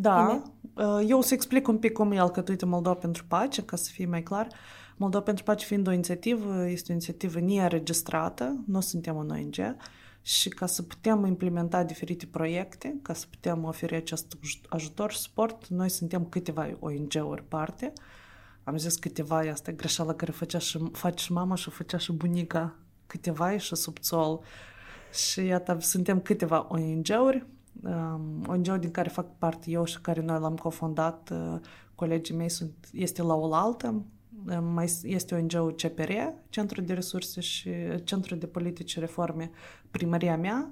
[0.00, 0.42] da,
[0.74, 3.90] uh, eu o să explic un pic cum e alcătuită Moldova pentru Pace, ca să
[3.92, 4.48] fie mai clar.
[4.96, 9.76] Moldova pentru Pace fiind o inițiativă, este o inițiativă neregistrată, nu suntem un ONG,
[10.22, 15.66] și ca să putem implementa diferite proiecte, ca să putem oferi acest ajutor și suport,
[15.66, 17.92] noi suntem câteva ONG-uri parte.
[18.64, 22.12] Am zis câteva, asta e greșeala care făcea și, face și mama și făcea și
[22.12, 24.40] bunica, câteva și subțol.
[25.12, 27.46] Și iată, suntem câteva ONG-uri
[27.82, 31.60] Um, ONG din care fac parte eu și care noi l-am cofondat, uh,
[31.94, 34.04] colegii mei sunt, este la oaltă,
[34.46, 36.10] uh, mai este ONG-ul CPR,
[36.48, 37.70] Centrul de Resurse și
[38.04, 39.50] Centrul de Politici și Reforme,
[39.90, 40.70] primăria mea,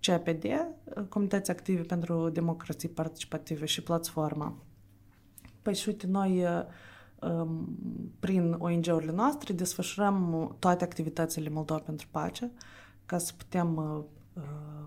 [0.00, 4.56] CPD, uh, Comunități Active pentru Democrație Participative și Platforma.
[5.62, 6.44] Păi și uite, noi
[7.20, 7.76] um,
[8.20, 12.50] prin ONG-urile noastre desfășurăm toate activitățile Moldova pentru Pace
[13.06, 13.76] ca să putem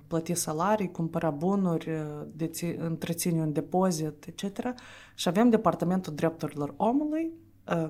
[0.08, 1.90] plăti salarii, cumpăra bunuri,
[2.34, 4.74] deți- întreține un depozit, etc.
[5.16, 7.32] Și avem Departamentul Drepturilor Omului,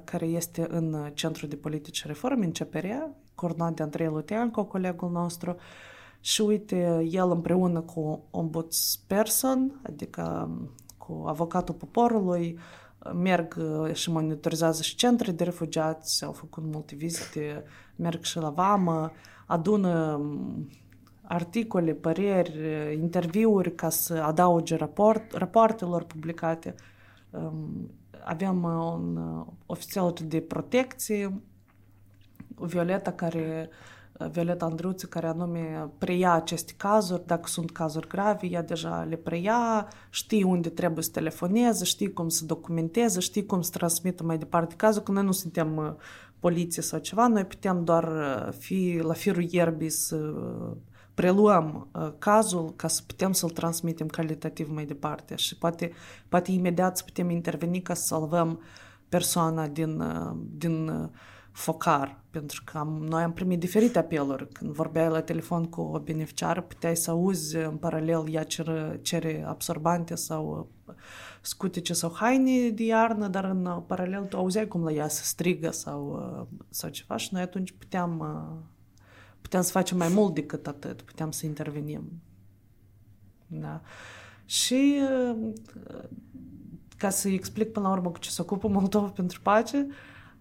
[0.03, 2.85] care este în Centrul de Politici și Reforme, în CPR,
[3.35, 5.55] coordonat de Andrei Luteanco, colegul nostru,
[6.19, 10.49] și uite, el împreună cu ombudsperson, adică
[10.97, 12.59] cu avocatul poporului,
[13.13, 13.57] merg
[13.93, 17.63] și monitorizează și centre de refugiați, au făcut multe vizite,
[17.95, 19.11] merg și la vamă,
[19.47, 20.21] adună
[21.31, 22.53] articole, păreri,
[22.93, 26.75] interviuri ca să adauge raport, rapoartelor publicate.
[28.23, 28.63] Aveam
[28.93, 29.19] un
[29.65, 31.41] ofițer de protecție,
[32.55, 33.69] Violeta, care
[34.31, 39.87] Violeta Andruță, care anume preia aceste cazuri, dacă sunt cazuri grave, ea deja le preia,
[40.09, 44.75] știi unde trebuie să telefoneze, știi cum să documenteze, știi cum să transmită mai departe
[44.75, 45.97] cazul, că noi nu suntem
[46.39, 48.07] poliție sau ceva, noi putem doar
[48.57, 50.33] fi la firul ierbii să
[51.21, 55.91] preluăm uh, cazul ca să putem să-l transmitem calitativ mai departe și poate,
[56.29, 58.61] poate imediat să putem interveni ca să salvăm
[59.09, 61.09] persoana din, uh, din uh,
[61.51, 64.47] focar, pentru că am, noi am primit diferite apeluri.
[64.47, 69.43] Când vorbeai la telefon cu o beneficiară, puteai să auzi în paralel ea cere, cere
[69.47, 70.93] absorbante sau uh,
[71.41, 75.71] scutice sau haine de iarnă, dar în paralel tu auzeai cum la ea se strigă
[75.71, 78.70] sau, uh, sau ceva și noi atunci puteam, uh,
[79.41, 82.21] puteam să facem mai mult decât atât, puteam să intervenim.
[83.47, 83.81] Da.
[84.45, 84.99] Și
[86.97, 89.87] ca să explic până la urmă cu ce se ocupă Moldova pentru pace,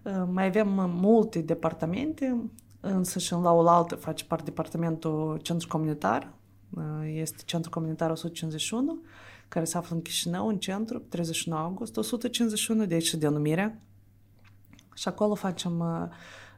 [0.01, 2.41] uh, mai avem multe departamente,
[2.79, 6.33] însă și în la oaltă face parte departamentul centru comunitar,
[7.13, 9.01] este centru comunitar 151,
[9.47, 13.81] care se află în Chișinău, în centru, 31 august, 151, de aici denumirea.
[14.93, 15.83] Și acolo facem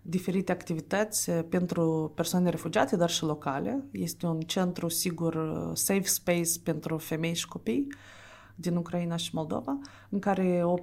[0.06, 3.84] diferite activități pentru persoane refugiate, dar și locale.
[3.91, 7.88] Este un centru sigur, safe space pentru femei și copii
[8.56, 9.80] din Ucraina și Moldova,
[10.10, 10.76] în care o,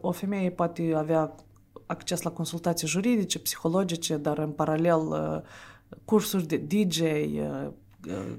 [0.00, 1.34] o femeie poate avea
[1.86, 5.40] acces la consultații juridice, psihologice, dar în paralel uh,
[6.04, 7.68] cursuri de DJ, uh,
[8.08, 8.36] uh,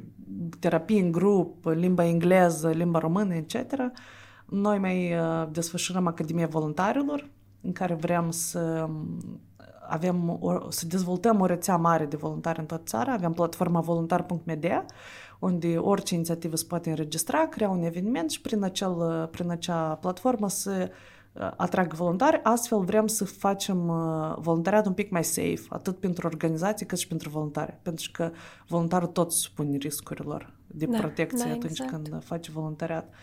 [0.59, 3.73] terapie în grup, limba engleză, limba română, etc.
[4.45, 5.15] Noi mai
[5.51, 7.29] desfășurăm Academia Voluntarilor,
[7.61, 9.39] în care vrem să um,
[9.87, 13.13] avem o, să dezvoltăm o rețea mare de voluntari în toată țara.
[13.13, 14.85] Avem platforma voluntar.media,
[15.39, 20.49] unde orice inițiativă se poate înregistra, crea un eveniment și prin, acel, prin acea platformă
[20.49, 20.91] să
[21.55, 23.77] atrag voluntari, astfel vrem să facem
[24.39, 28.31] voluntariat un pic mai safe, atât pentru organizații cât și pentru voluntari, pentru că
[28.67, 31.91] voluntarul tot supune riscurilor de da, protecție da, atunci exact.
[31.91, 33.13] când face voluntariat.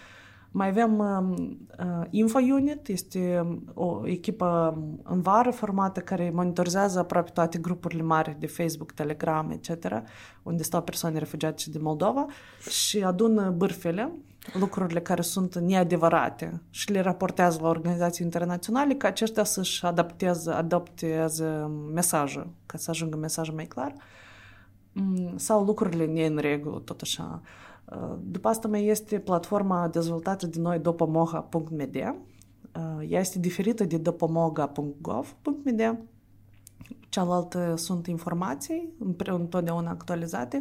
[0.57, 7.59] Mai avem uh, Info Unit, este o echipă în vară formată care monitorizează aproape toate
[7.59, 10.03] grupurile mari de Facebook, Telegram, etc.,
[10.43, 12.27] unde stau persoane refugiate din Moldova
[12.69, 14.13] și adună bârfele
[14.53, 21.47] lucrurile care sunt neadevărate și le raportează la organizații internaționale ca aceștia să-și adapteze, adapteze
[21.93, 23.95] mesajul, ca să ajungă mesajul mai clar,
[24.93, 27.41] mm, sau lucrurile ne în regulă, tot așa.
[27.43, 27.64] Uh,
[28.23, 32.17] după asta mai este platforma dezvoltată de noi dopomoha.media.
[32.77, 35.99] Uh, ea este diferită de dopomoga.gov.media.
[37.09, 40.61] Cealaltă sunt informații, întotdeauna actualizate,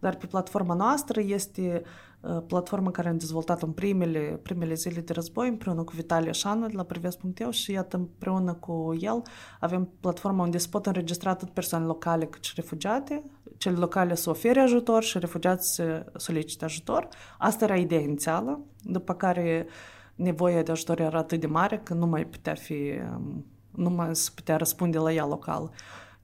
[0.00, 1.82] dar pe platforma noastră este
[2.20, 6.66] uh, platforma care am dezvoltat în primele, primele zile de război împreună cu Vitalia Șanu
[6.66, 9.22] de la Prives.eu și iată împreună cu el
[9.60, 13.24] avem platforma unde se pot înregistra atât persoane locale cât și refugiate,
[13.56, 17.08] cele locale să ofere ajutor și refugiați să solicite ajutor.
[17.38, 19.66] Asta era ideea inițială, după care
[20.14, 24.16] nevoia de ajutor era atât de mare că nu mai putea fi, um, nu mai
[24.16, 25.70] se putea răspunde la ea local.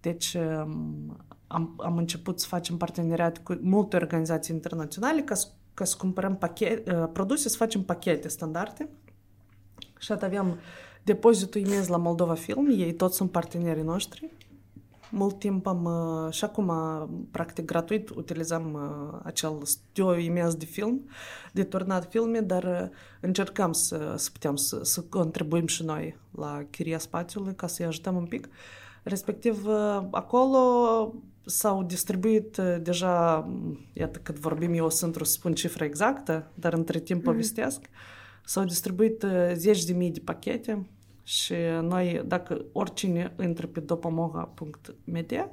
[0.00, 1.16] Deci um,
[1.46, 6.36] am, am început să facem parteneriat cu multe organizații internaționale ca să, ca să cumpărăm
[6.36, 8.88] pachete, uh, produse, să facem pachete standarde.
[9.98, 10.58] Și atât aveam
[11.02, 14.30] depozitul imens la Moldova Film, ei toți sunt partenerii noștri.
[15.10, 16.72] Mult timp am, uh, și acum,
[17.30, 21.08] practic, gratuit utilizăm uh, acel studio imens de film,
[21.52, 22.90] de turnat filme, dar
[23.20, 28.16] încercăm să, să putem să, să contribuim și noi la chiria spațiului ca să-i ajutăm
[28.16, 28.48] un pic.
[29.02, 29.66] Respectiv,
[30.10, 30.68] acolo
[31.50, 33.48] s-au distribuit uh, deja,
[33.92, 37.30] iată cât vorbim eu, sunt să spun cifra exactă, dar între timp mhm.
[37.30, 38.44] povestesc, mm-hmm.
[38.44, 40.86] s-au distribuit uh, zeci de mii de pachete
[41.30, 45.50] și noi, dacă oricine intră pe dopamoga.media,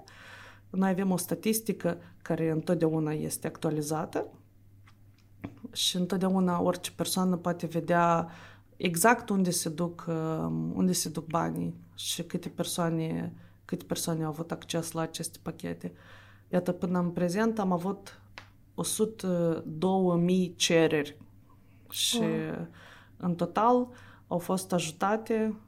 [0.70, 4.26] noi avem o statistică care întotdeauna este actualizată
[5.72, 8.30] și întotdeauna orice persoană poate vedea
[8.78, 13.34] exact unde se duc, uh, unde se duc banii și câte persoane
[13.66, 15.94] câte persoane au avut acces la aceste pachete.
[16.50, 18.22] Iată, până în prezent am avut
[20.50, 21.18] 102.000 cereri
[21.90, 22.66] și oh.
[23.18, 23.88] în total
[24.28, 25.67] au fost ajutate um,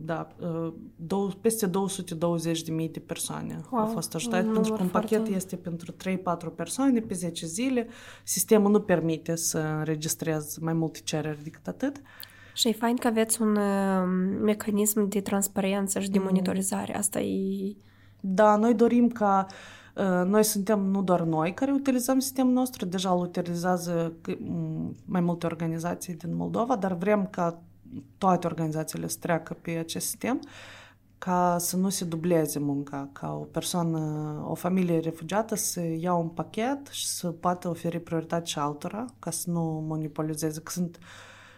[0.00, 3.80] da, uh, două, peste 220.000 de persoane wow.
[3.80, 5.34] au fost ajutate, pentru că un pachet foarte...
[5.34, 7.86] este pentru 3-4 persoane pe 10 zile.
[8.24, 12.00] Sistemul nu permite să înregistrez mai multe cereri decât atât.
[12.54, 14.04] Și e fain că aveți un uh,
[14.40, 16.24] mecanism de transparență și de mm.
[16.24, 16.96] monitorizare.
[16.96, 17.76] Asta e...
[18.20, 19.46] Da, noi dorim ca
[19.94, 24.12] uh, noi suntem nu doar noi care utilizăm sistemul nostru, deja îl utilizează
[25.04, 27.62] mai multe organizații din Moldova, dar vrem ca
[28.18, 30.40] toate organizațiile să treacă pe acest sistem
[31.24, 33.98] ca să nu se dubleze munca, ca o persoană,
[34.48, 39.30] o familie refugiată să ia un pachet și să poată oferi prioritate și altora, ca
[39.30, 40.98] să nu monopolizeze, că sunt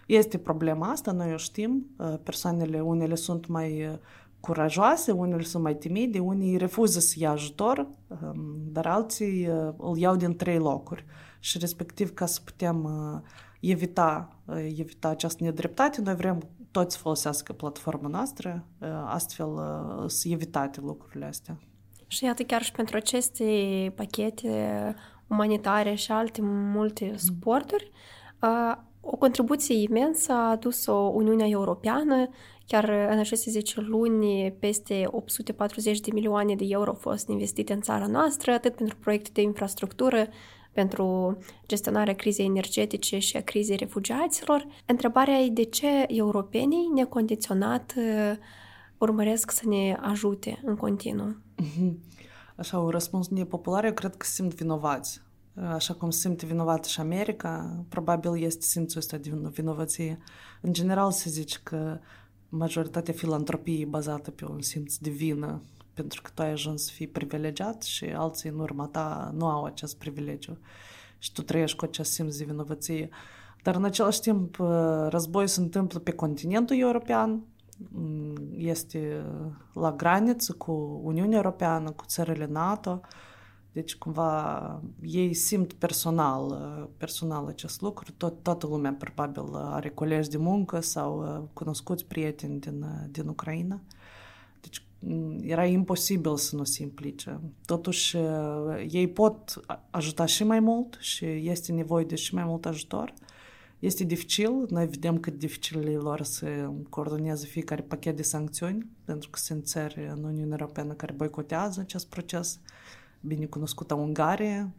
[0.06, 3.98] este problema asta, noi o știm, uh, persoanele unele sunt mai uh,
[4.40, 10.16] curajoase, unele sunt mai timide, unii refuză să ia ajutor, um, dar alții îl iau
[10.16, 11.04] din trei locuri.
[11.40, 12.84] Și respectiv, ca să putem
[13.70, 14.38] evita,
[14.78, 18.66] evita această nedreptate, noi vrem toți să folosească platforma noastră,
[19.06, 19.48] astfel
[20.06, 21.58] să evitate lucrurile astea.
[22.06, 23.44] Și iată, chiar și pentru aceste
[23.96, 24.94] pachete
[25.26, 27.90] umanitare și alte multe sporturi,
[29.00, 32.28] o contribuție imensă a adus-o Uniunea Europeană,
[32.66, 37.80] chiar în aceste 10 luni peste 840 de milioane de euro au fost investite în
[37.80, 40.26] țara noastră, atât pentru proiecte de infrastructură,
[40.76, 44.66] pentru gestionarea crizei energetice și a crizei refugiaților.
[44.86, 47.94] Întrebarea e de ce europenii necondiționat
[48.98, 51.36] urmăresc să ne ajute în continuu.
[51.56, 51.98] Mhm.
[52.56, 55.22] Așa, un răspuns nepopular, eu cred că simt vinovați.
[55.54, 60.18] Așa cum simte vinovată și America, probabil este simțul ăsta de vinovăție.
[60.60, 61.98] În general se zice că
[62.48, 65.62] majoritatea filantropiei e bazată pe un simț de vină,
[65.96, 69.64] pentru că tu ai ajuns să fii privilegiat și alții în urma ta nu au
[69.64, 70.58] acest privilegiu.
[71.18, 73.08] Și tu trăiești cu acest simț de vinovăție.
[73.62, 74.56] Dar în același timp,
[75.08, 77.42] războiul se întâmplă pe continentul european,
[78.56, 79.24] este
[79.72, 83.00] la graniță cu Uniunea Europeană, cu țările NATO,
[83.72, 86.58] deci cumva ei simt personal,
[86.96, 88.12] personal acest lucru.
[88.16, 93.80] Tot, toată lumea probabil are colegi de muncă sau cunoscuți prieteni din, din Ucraina.
[94.98, 97.40] Deci era imposibil să nu se implice.
[97.64, 98.16] Totuși,
[98.88, 103.14] ei pot ajuta și mai mult și este nevoie de și mai mult ajutor.
[103.78, 109.30] Este dificil, noi vedem cât dificil e lor să coordoneze fiecare pachet de sancțiuni, pentru
[109.30, 112.60] că sunt țări în Uniunea Europeană care boicotează acest proces.
[113.20, 114.72] Bine cunoscută Ungaria,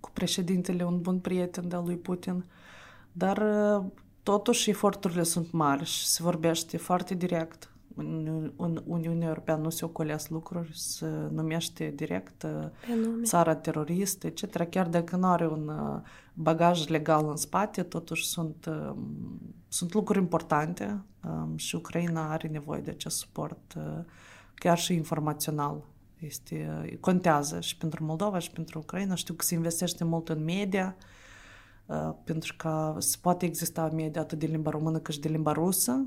[0.00, 2.44] cu președintele un bun prieten de-al lui Putin.
[3.12, 3.42] Dar
[4.22, 7.70] totuși eforturile sunt mari și se vorbește foarte direct
[8.56, 12.46] în Uniunea Europeană nu se ocolesc lucruri, se numește direct
[13.22, 14.68] țara teroristă, etc.
[14.70, 15.70] Chiar dacă nu are un
[16.34, 18.68] bagaj legal în spate, totuși sunt,
[19.68, 21.04] sunt lucruri importante
[21.54, 23.76] și Ucraina are nevoie de acest suport
[24.54, 25.84] chiar și informațional.
[26.18, 29.14] Este, contează și pentru Moldova și pentru Ucraina.
[29.14, 30.96] Știu că se investește mult în media,
[32.24, 36.06] pentru că se poate exista media atât de limba română cât și de limba rusă,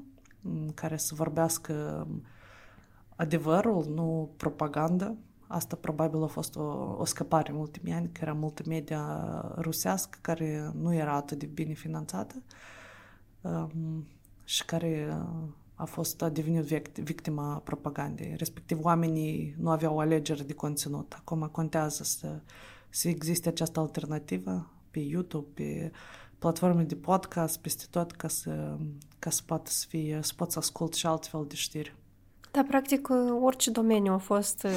[0.74, 2.08] care să vorbească
[3.16, 5.16] adevărul, nu propaganda.
[5.48, 9.04] Asta probabil a fost o, o scăpare în ultimii ani, că era multă media
[9.58, 12.36] rusească care nu era atât de bine finanțată
[13.42, 14.08] um,
[14.44, 15.18] și care
[15.76, 16.64] a fost a devenit
[17.00, 18.36] victima propagandei.
[18.38, 21.14] Respectiv, oamenii nu aveau alegeri de conținut.
[21.14, 22.42] Acum contează să,
[22.90, 25.92] să existe această alternativă pe YouTube, pe
[26.40, 28.78] platforme de podcast, peste tot, ca să,
[29.20, 31.96] ca să poată să fie, să pot să ascult și altfel de știri.
[32.52, 33.10] Da, practic,
[33.42, 34.68] orice domeniu a fost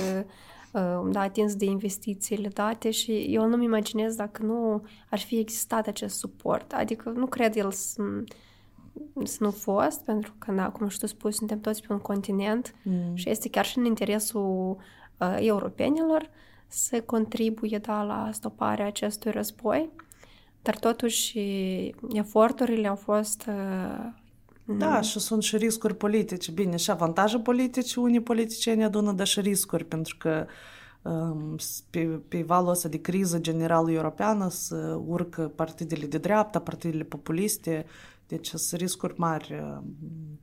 [1.11, 6.19] da, atins de investițiile date și eu nu-mi imaginez dacă nu ar fi existat acest
[6.19, 6.73] suport.
[6.73, 8.03] Adică nu cred el să,
[9.25, 12.75] să nu fost, pentru că, da, cum și tu spui, suntem toți pe un continent
[12.83, 13.15] mm.
[13.15, 14.77] și este chiar și în interesul
[15.19, 16.31] uh, europenilor
[16.67, 19.91] să contribuie da, la stoparea acestui război.
[20.63, 21.39] Dar totuși
[22.13, 23.49] eforturile au fost
[24.65, 26.51] da, și sunt și riscuri politice.
[26.51, 30.47] Bine, și avantaje politice, unii politicieni adună, dar și riscuri, pentru că
[31.91, 37.87] pe, pe valul ăsta de criză generală europeană să urcă partidele de dreapta, partidele populiste,
[38.27, 39.81] deci sunt riscuri mari.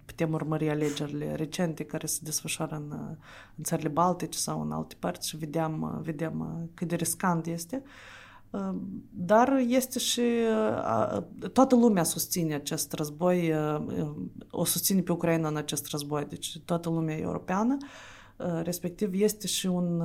[0.05, 2.97] Putem urmări alegerile recente care se desfășoară în,
[3.55, 7.81] în țările Baltice sau în alte părți și vedem, vedem cât de riscant este.
[7.85, 8.18] Uh,
[9.09, 10.21] dar este și
[11.53, 13.53] toată lumea susține acest război,
[14.49, 17.77] o susține pe Ucraina în acest război, deci toată lumea europeană.
[18.63, 20.01] Respectiv este și un,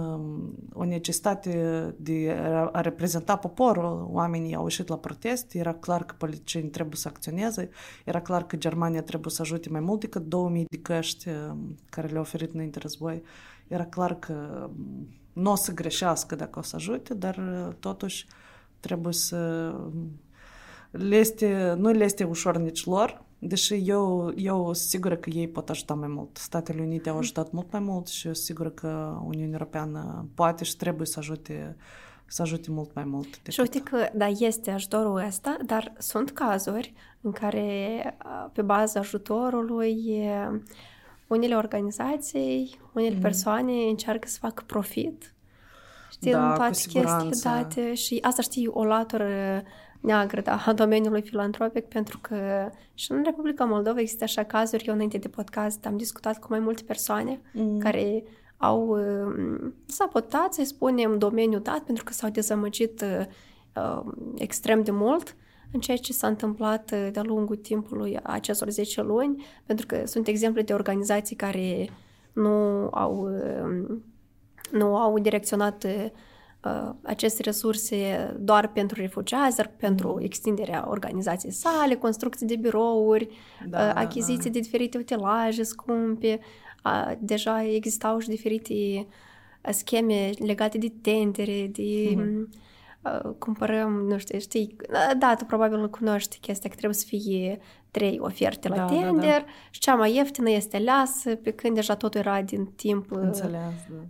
[0.73, 2.37] o necesitate de
[2.73, 4.09] a reprezenta poporul.
[4.11, 7.69] Oamenii au ieșit la protest, era clar că politicienii trebuie să acționeze,
[8.05, 11.29] era clar că Germania trebuie să ajute mai mult decât 2000 de căști
[11.91, 13.23] care le-au oferit înainte război.
[13.69, 14.69] Era clar că
[15.35, 18.27] nu o să greșească dacă o să ajute, dar uh, totuși
[18.81, 19.73] trebuie să...
[20.91, 25.49] Le este, nu le este ușor nici lor, deși eu, eu sunt sigură că ei
[25.49, 26.37] pot ajuta mai mult.
[26.37, 30.65] Statele Unite au ajutat mult mai mult și eu sunt sigură că Uniunea Europeană poate
[30.65, 31.77] și trebuie să ajute
[32.27, 33.31] să ajute mult mai mult.
[33.31, 33.53] Decât...
[33.53, 39.01] Și uite că, da, este ajutorul ăsta, dar sunt cazuri în care, uh, pe baza
[39.01, 40.23] ajutorului,
[41.27, 43.21] unele organizații, unele mm.
[43.21, 45.35] persoane încearcă să facă profit.
[46.11, 49.63] Știi, da, în toate chestiile date și asta știi o latură
[50.01, 54.85] neagră da, a domeniului filantropic, pentru că și în Republica Moldova există așa cazuri.
[54.87, 57.79] Eu, înainte de podcast, am discutat cu mai multe persoane mm.
[57.79, 58.25] care
[58.57, 63.27] au uh, sabotat, să spunem, domeniul dat, pentru că s-au dezamăgit uh,
[63.77, 65.37] uh, extrem de mult
[65.75, 70.27] în ceea ce s-a întâmplat uh, de-a lungul timpului acestor 10 luni, pentru că sunt
[70.27, 71.89] exemple de organizații care
[72.33, 73.97] nu au, uh,
[74.71, 76.07] nu au direcționat uh,
[76.65, 80.25] uh, aceste resurse doar pentru refugiați, dar pentru mm.
[80.25, 83.29] extinderea organizației sale, construcții de birouri,
[83.69, 84.51] da, uh, achiziții da.
[84.51, 86.41] de diferite utilaje scumpe.
[86.85, 89.07] Uh, deja existau și diferite
[89.71, 92.49] scheme legate de tendere, de mm.
[93.05, 94.77] Uh, cumpărăm, nu știu, știi,
[95.19, 97.61] da, tu probabil îl cunoști chestia că trebuie să fie
[97.95, 99.53] trei oferte la da, tender da, da.
[99.71, 103.61] și cea mai ieftină este aleasă, pe când deja totul era din timp uh, Înțeles,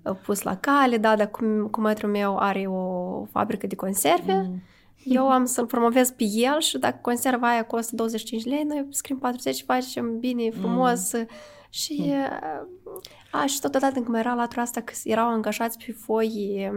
[0.02, 0.10] da.
[0.10, 4.62] Uh, pus la cale, da, dar cum, cum meu are o fabrică de conserve, mm.
[5.04, 9.18] eu am să-l promovez pe el și dacă conserva aia costă 25 lei, noi scrim
[9.18, 11.26] 40 și facem bine, frumos mm.
[11.70, 12.60] și mm.
[13.30, 16.70] a, și totodată încă mai era latura asta că erau angajați pe foi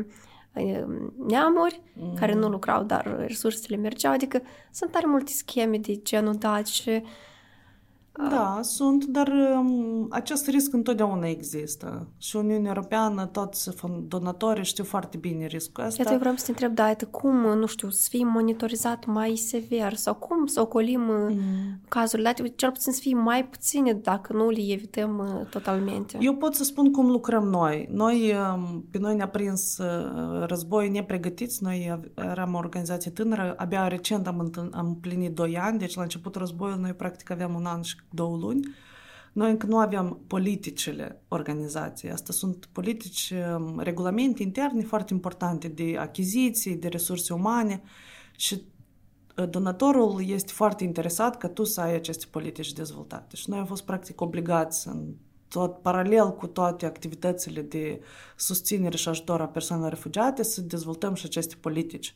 [1.28, 2.14] neamuri mm.
[2.14, 4.14] care nu lucrau, dar resursele mergeau.
[4.14, 4.42] Adică
[4.72, 7.04] sunt tare multe scheme de genul dat și
[8.30, 12.08] da, sunt, dar um, acest risc întotdeauna există.
[12.18, 13.70] Și Uniunea Europeană, toți
[14.08, 16.02] donatorii știu foarte bine riscul ăsta.
[16.02, 19.94] Iată, eu vreau să te întreb, da, cum, nu știu, să fie monitorizat mai sever
[19.94, 21.80] sau cum să ocolim mm.
[21.88, 26.18] cazurile, cel puțin să fie mai puține dacă nu le evităm uh, totalmente.
[26.22, 27.88] Eu pot să spun cum lucrăm noi.
[27.92, 33.88] Noi, um, pe noi ne-a prins uh, război nepregătiți, noi eram o organizație tânără, abia
[33.88, 37.82] recent am, am împlinit 2 ani, deci la început războiul noi practic aveam un an
[37.82, 38.76] și două luni,
[39.38, 42.12] noi încă nu aveam politicile organizației.
[42.12, 47.82] Asta sunt politici, um, regulamente interne foarte importante de achiziții, de resurse umane
[48.36, 48.62] și
[49.38, 53.36] uh, donatorul este foarte interesat că tu să ai aceste politici dezvoltate.
[53.36, 55.14] Și noi am fost practic obligați în
[55.48, 58.02] tot paralel cu toate activitățile de
[58.36, 62.16] susținere și ajutor a persoanelor refugiate să dezvoltăm și aceste politici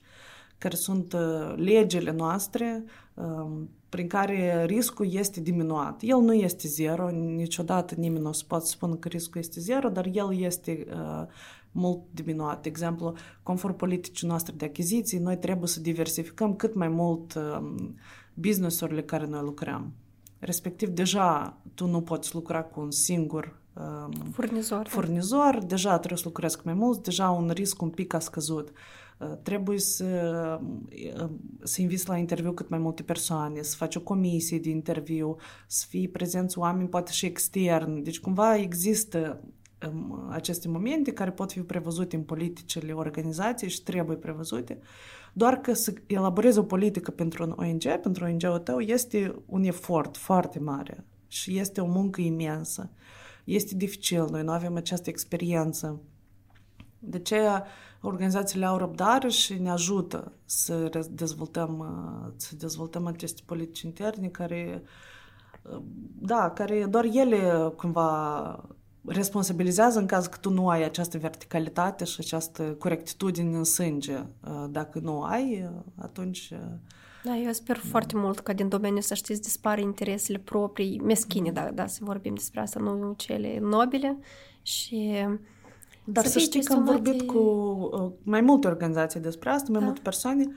[0.57, 2.83] care sunt uh, legile noastre
[3.13, 6.01] um, prin care riscul este diminuat.
[6.01, 9.89] El nu este zero, niciodată nimeni nu o să poate spune că riscul este zero,
[9.89, 11.25] dar el este uh,
[11.71, 12.61] mult diminuat.
[12.61, 13.13] De exemplu,
[13.43, 17.75] conform politicii noastre de achiziții, noi trebuie să diversificăm cât mai mult uh,
[18.33, 19.93] businessurile care noi lucrăm.
[20.39, 26.27] Respectiv, deja tu nu poți lucra cu un singur um, furnizor, furnizor, deja trebuie să
[26.27, 28.69] lucrezi cu mai mulți, deja un risc un pic a scăzut.
[28.69, 28.75] Uh,
[29.43, 30.59] trebuie să,
[31.63, 35.35] să inviți la interviu cât mai multe persoane, să faci o comisie de interviu,
[35.67, 38.03] să fii prezenți oameni poate și extern.
[38.03, 39.43] Deci cumva există
[40.29, 44.79] aceste momente care pot fi prevăzute în politicile organizației și trebuie prevăzute,
[45.33, 50.17] doar că să elaborezi o politică pentru un ONG, pentru ONG-ul tău, este un efort
[50.17, 52.91] foarte mare și este o muncă imensă.
[53.43, 56.01] Este dificil, noi nu avem această experiență.
[57.03, 57.65] De aceea,
[58.01, 64.83] organizațiile au răbdare și ne ajută să dezvoltăm, uh, să dezvoltăm aceste politici interne care,
[65.61, 65.81] uh,
[66.19, 68.69] da, care doar ele cumva
[69.05, 74.17] responsabilizează în caz că tu nu ai această verticalitate și această corectitudine în sânge.
[74.17, 76.53] Uh, dacă nu ai, atunci...
[77.23, 77.81] Da, eu sper da.
[77.89, 82.33] foarte mult ca din domeniu să știți dispare interesele proprii, meschine, da, da, să vorbim
[82.33, 84.17] despre asta, nu cele nobile
[84.61, 85.25] și
[86.11, 89.79] dar să, să știi că am vorbit cu uh, mai multe organizații despre asta, mai
[89.79, 89.85] da.
[89.85, 90.47] multe persoane.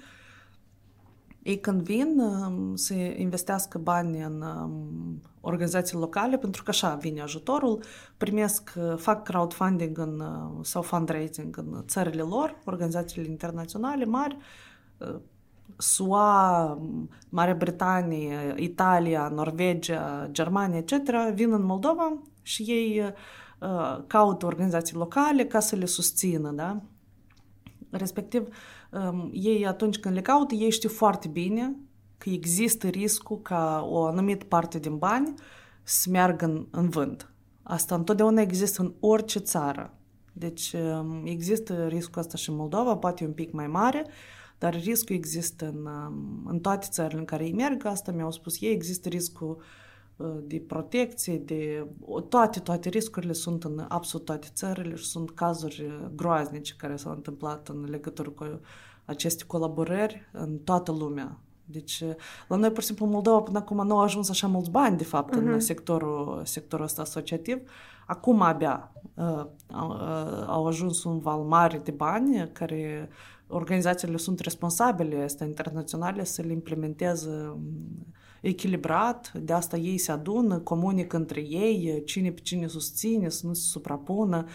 [1.43, 7.21] Ei când vin um, să investească bani în um, organizații locale, pentru că așa vine
[7.21, 7.83] ajutorul,
[8.17, 14.37] primesc, uh, fac crowdfunding în, uh, sau fundraising în țările lor, organizațiile internaționale mari,
[15.77, 16.79] SUA,
[17.29, 20.95] Marea Britanie, Italia, Norvegia, Germania, etc.,
[21.35, 23.13] vin în Moldova și ei Uh,
[24.07, 26.83] caută organizații locale ca să le susțină, da?
[27.91, 28.49] Respectiv,
[28.91, 31.77] um, ei atunci când le caută, ei știu foarte bine
[32.19, 35.35] că există riscul ca o anumită parte din bani
[35.83, 37.33] să meargă în, în vânt.
[37.63, 39.95] Asta întotdeauna există în orice țară.
[40.33, 44.07] Deci um, există riscul ăsta și în Moldova, poate un pic mai mare,
[44.59, 48.61] dar riscul există în, um, în toate țările în care ei merg, asta mi-au spus
[48.61, 49.63] ei, există riscul uh,
[50.43, 51.87] de protecție, de
[52.29, 57.69] toate, toate riscurile sunt în absolut toate țările și sunt cazuri groaznice care s-au întâmplat
[57.69, 58.61] în legătură cu
[59.05, 61.39] aceste colaborări în toată lumea.
[61.65, 62.05] Deci,
[62.49, 65.05] la noi, pur și simplu, Moldova până acum nu au ajuns așa mulți bani, de
[65.05, 65.43] fapt, uh-huh.
[65.43, 67.59] în sectorul, sectorul ăsta asociativ.
[68.07, 73.09] Acum abia uh, uh, au ajuns un val mare de bani care
[73.47, 77.57] organizațiile sunt responsabile, este internaționale, să le implementeze
[78.45, 83.53] echilibrat, de asta ei se adună, comunică între ei, cine pe cine susține, să nu
[83.53, 84.47] se suprapună,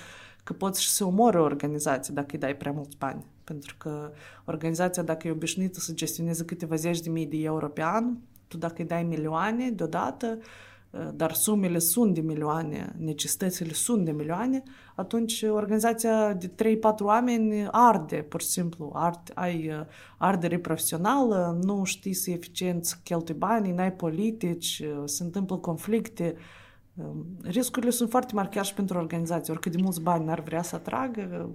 [0.43, 3.25] că poți și să omoră o organizație dacă îi dai prea mulți bani.
[3.43, 4.11] Pentru că
[4.45, 8.17] organizația, dacă e obișnuită să gestioneze câteva zeci de mii de euro pe an,
[8.47, 10.39] tu dacă îi dai milioane deodată,
[11.13, 14.63] dar sumele sunt de milioane, necesitățile sunt de milioane,
[14.95, 18.91] atunci organizația de 3-4 oameni arde, pur și simplu.
[18.93, 19.85] Ard, ai
[20.17, 26.35] ardere profesională, nu știi să eficient să cheltui banii, n-ai politici, se întâmplă conflicte.
[27.41, 29.53] Riscurile sunt foarte mari chiar și pentru organizație.
[29.53, 31.49] Oricât de mulți bani n-ar vrea să atragă,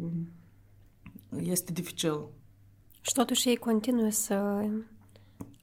[1.42, 2.28] este dificil.
[3.00, 4.64] Și totuși ei continuă să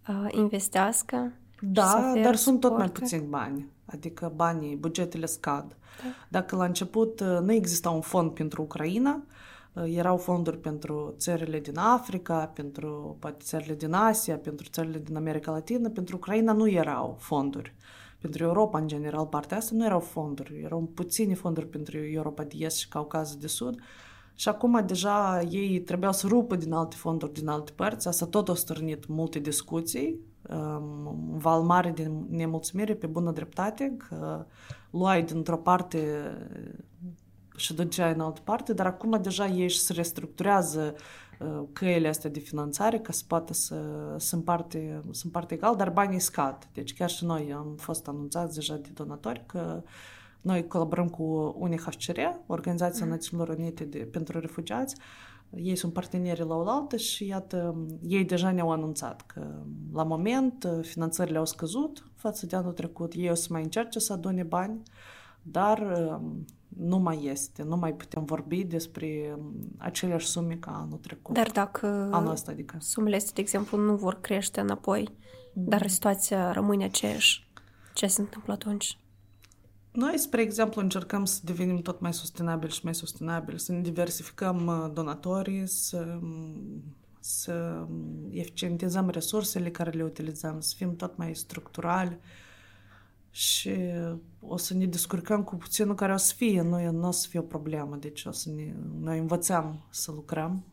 [0.07, 3.69] uh, investească da, dar sunt tot mai puțini bani.
[3.85, 5.77] Adică banii, bugetele scad.
[6.03, 6.09] Da.
[6.29, 9.23] Dacă la început uh, nu exista un fond pentru Ucraina,
[9.73, 15.15] uh, erau fonduri pentru țările din Africa, pentru poate țările din Asia, pentru țările din
[15.15, 17.75] America Latină, pentru Ucraina nu erau fonduri.
[18.21, 20.61] Pentru Europa, în general, partea asta nu erau fonduri.
[20.63, 23.79] Erau puține fonduri pentru Europa de Est și Caucazul de Sud.
[24.35, 28.07] Și acum deja ei trebuiau să rupă din alte fonduri din alte părți.
[28.07, 34.45] Asta tot a stârnit multe discuții un val mare de nemulțumire pe bună dreptate, că
[34.89, 36.31] luai dintr-o parte
[37.55, 40.95] și duceai în altă parte, dar acum deja ei se restructurează
[41.73, 43.75] căile astea de finanțare ca să poată să,
[44.17, 46.69] să, împarte, să împarte egal, dar banii scad.
[46.73, 49.83] Deci chiar și noi am fost anunțați deja de donatori că
[50.41, 53.11] noi colaborăm cu UNHCR, Organizația mm.
[53.11, 54.95] Națiunilor Unite de, pentru Refugiați,
[55.55, 61.37] ei sunt parteneri la oaltă și iată, ei deja ne-au anunțat că la moment finanțările
[61.37, 63.13] au scăzut față de anul trecut.
[63.15, 64.81] Ei o să mai încerce să adune bani,
[65.41, 65.97] dar
[66.67, 69.37] nu mai este, nu mai putem vorbi despre
[69.77, 71.35] aceleași sume ca anul trecut.
[71.35, 72.77] Dar dacă anul ăsta, adică.
[72.79, 75.07] sumele astea, de exemplu, nu vor crește înapoi,
[75.53, 75.63] mm.
[75.67, 77.49] dar situația rămâne aceeași,
[77.93, 78.97] ce se întâmplă atunci?
[79.91, 84.65] Noi, spre exemplu, încercăm să devenim tot mai sustenabili și mai sustenabili, să ne diversificăm
[84.67, 86.19] uh, donatorii, să,
[87.19, 87.85] să
[88.29, 92.17] eficientizăm resursele care le utilizăm, să fim tot mai structurali
[93.31, 93.71] și
[94.39, 97.39] o să ne descurcăm cu puținul care o să fie, nu, nu o să fie
[97.39, 100.63] o problemă, deci o să ne, noi învățăm să lucrăm.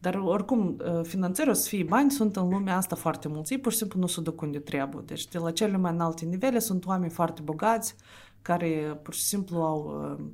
[0.00, 3.52] Dar oricum, uh, finanțării o să fie bani, sunt în lumea asta foarte mulți.
[3.52, 5.02] Ei pur și simplu nu se duc unde trebuie.
[5.06, 7.94] Deci de la cele mai înalte nivele sunt oameni foarte bogați
[8.42, 10.26] care pur și simplu au uh,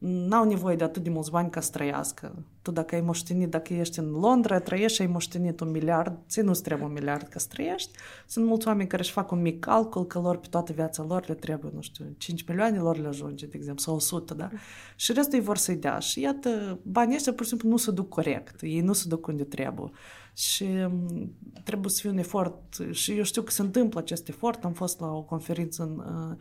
[0.00, 2.44] n-au nevoie de atât de mulți bani ca să trăiască.
[2.62, 6.40] Tu dacă ai moștenit, dacă ești în Londra, trăiești și ai moștenit un miliard, ți
[6.40, 7.90] nu trebuie un miliard ca să trăiești.
[8.26, 11.28] Sunt mulți oameni care își fac un mic calcul că lor pe toată viața lor
[11.28, 14.50] le trebuie, nu știu, 5 milioane lor le ajunge, de exemplu, sau 100, da?
[14.96, 15.98] Și restul ei vor să-i dea.
[15.98, 18.62] Și iată, banii ăștia pur și simplu nu se duc corect.
[18.62, 19.90] Ei nu se duc unde trebuie.
[20.34, 21.34] Și mm,
[21.64, 22.76] trebuie să fie un efort.
[22.90, 24.64] Și eu știu că se întâmplă acest efort.
[24.64, 26.36] Am fost la o conferință în uh,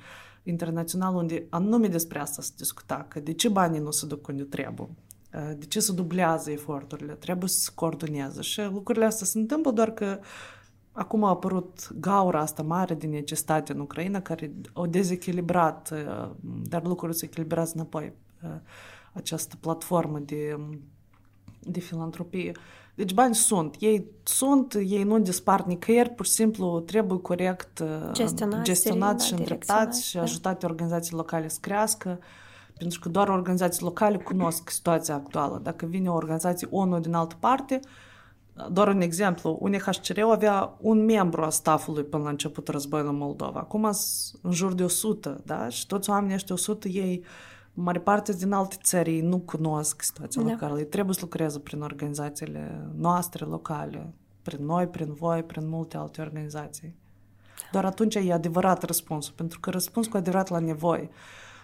[0.50, 4.44] internațional unde anume despre asta se discuta, că de ce banii nu se duc unde
[4.44, 4.90] trebuie,
[5.58, 8.42] de ce se dublează eforturile, trebuie să se coordoneze.
[8.42, 10.20] Și lucrurile astea se întâmplă doar că
[10.92, 15.94] acum a apărut gaura asta mare de necesitate în Ucraina care au dezechilibrat,
[16.42, 18.14] dar lucrurile se echilibrează înapoi
[19.14, 20.60] această platformă de,
[21.60, 22.52] de filantropie.
[23.00, 28.12] Deci bani sunt, ei sunt, ei nu dispar nicăieri, pur și simplu trebuie corect uh,
[28.12, 30.22] gestionați, gestionați și îndreptați și da.
[30.22, 32.20] ajutate organizații locale să crească,
[32.78, 35.60] pentru că doar organizații locale cunosc situația actuală.
[35.64, 37.80] Dacă vine o organizație ONU din altă parte,
[38.72, 43.60] doar un exemplu, UNHCR avea un membru a staffului până la început războiul în Moldova.
[43.60, 43.90] Acum
[44.42, 45.70] în jur de 100, da?
[45.70, 47.24] Și toți oamenii ăștia 100 ei
[47.82, 50.50] mare parte din alte țări nu cunosc situația da.
[50.50, 50.80] locală.
[50.80, 56.22] Ei trebuie să lucreze prin organizațiile noastre locale, prin noi, prin voi, prin multe alte
[56.22, 56.96] organizații.
[57.72, 61.10] Doar atunci e adevărat răspunsul, pentru că răspuns cu adevărat la nevoi.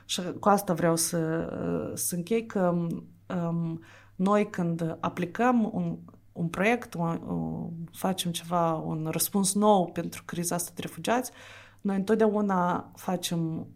[0.06, 1.50] Și cu asta vreau să,
[1.94, 2.88] să închei că
[3.28, 3.84] um,
[4.16, 5.98] noi când aplicăm un,
[6.32, 11.32] un proiect, un, un, facem ceva, un răspuns nou pentru criza asta de refugiați,
[11.82, 13.68] noi întotdeauna facem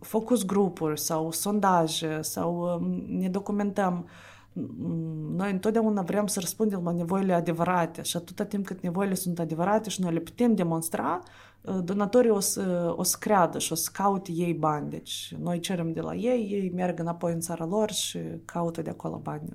[0.00, 4.08] focus grupuri sau sondaje sau um, ne documentăm.
[4.52, 9.38] Mm, noi întotdeauna vrem să răspundem la nevoile adevărate și atâta timp cât nevoile sunt
[9.38, 11.20] adevărate și noi le putem demonstra,
[11.60, 14.90] uh, donatorii o să, o să creadă și o să caute ei bani.
[14.90, 18.90] Deci noi cerem de la ei, ei merg înapoi în țara lor și caută de
[18.90, 19.48] acolo bani.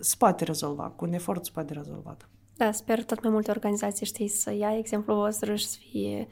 [0.00, 2.16] Se poate rezolva, cu un efort se poate rezolva.
[2.56, 6.28] Da, sper tot mai multe organizații, știi, să ia exemplul vostru și să fie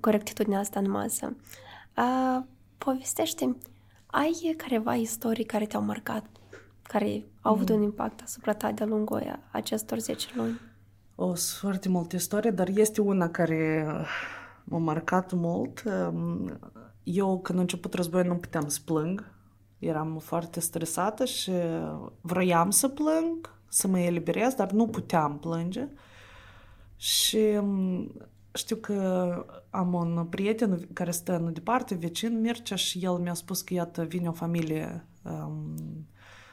[0.00, 1.36] corectitudinea asta în masă.
[1.96, 2.44] Uh,
[2.78, 3.56] povestește
[4.06, 6.24] ai careva istorii care te-au marcat,
[6.82, 7.76] care au avut mm.
[7.76, 10.60] un impact asupra ta de-a lungul acestor 10 luni?
[11.14, 13.86] O, sunt foarte multe istorie, dar este una care
[14.64, 15.82] m-a marcat mult.
[17.02, 19.32] Eu, când a început războiul, nu puteam să plâng.
[19.78, 21.52] Eram foarte stresată și
[22.20, 25.88] vroiam să plâng, să mă eliberez, dar nu puteam plânge.
[26.96, 27.38] Și
[28.52, 29.30] știu că
[29.70, 34.02] am un prieten care stă în departe, vecin Mircea, și el mi-a spus că, iată,
[34.02, 35.74] vine o familie um,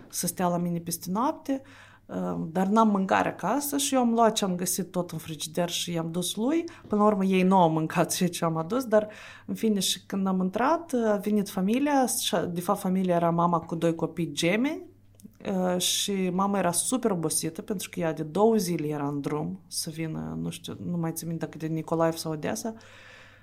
[0.09, 1.61] să stea la mine peste noapte,
[2.05, 5.69] um, dar n-am mâncare acasă și eu am luat ce am găsit tot în frigider
[5.69, 6.63] și i-am dus lui.
[6.87, 9.07] Până la urmă, ei nu au mâncat ceea ce am adus, dar,
[9.45, 12.05] în fine, și când am intrat, a venit familia,
[12.49, 14.96] de fapt, familia era mama cu doi copii gemeni, Uh,
[15.77, 19.89] și mama era super obosită pentru că ea de două zile era în drum să
[19.89, 22.73] vină, nu știu, nu mai țin minte dacă de Nicolaev sau Odessa,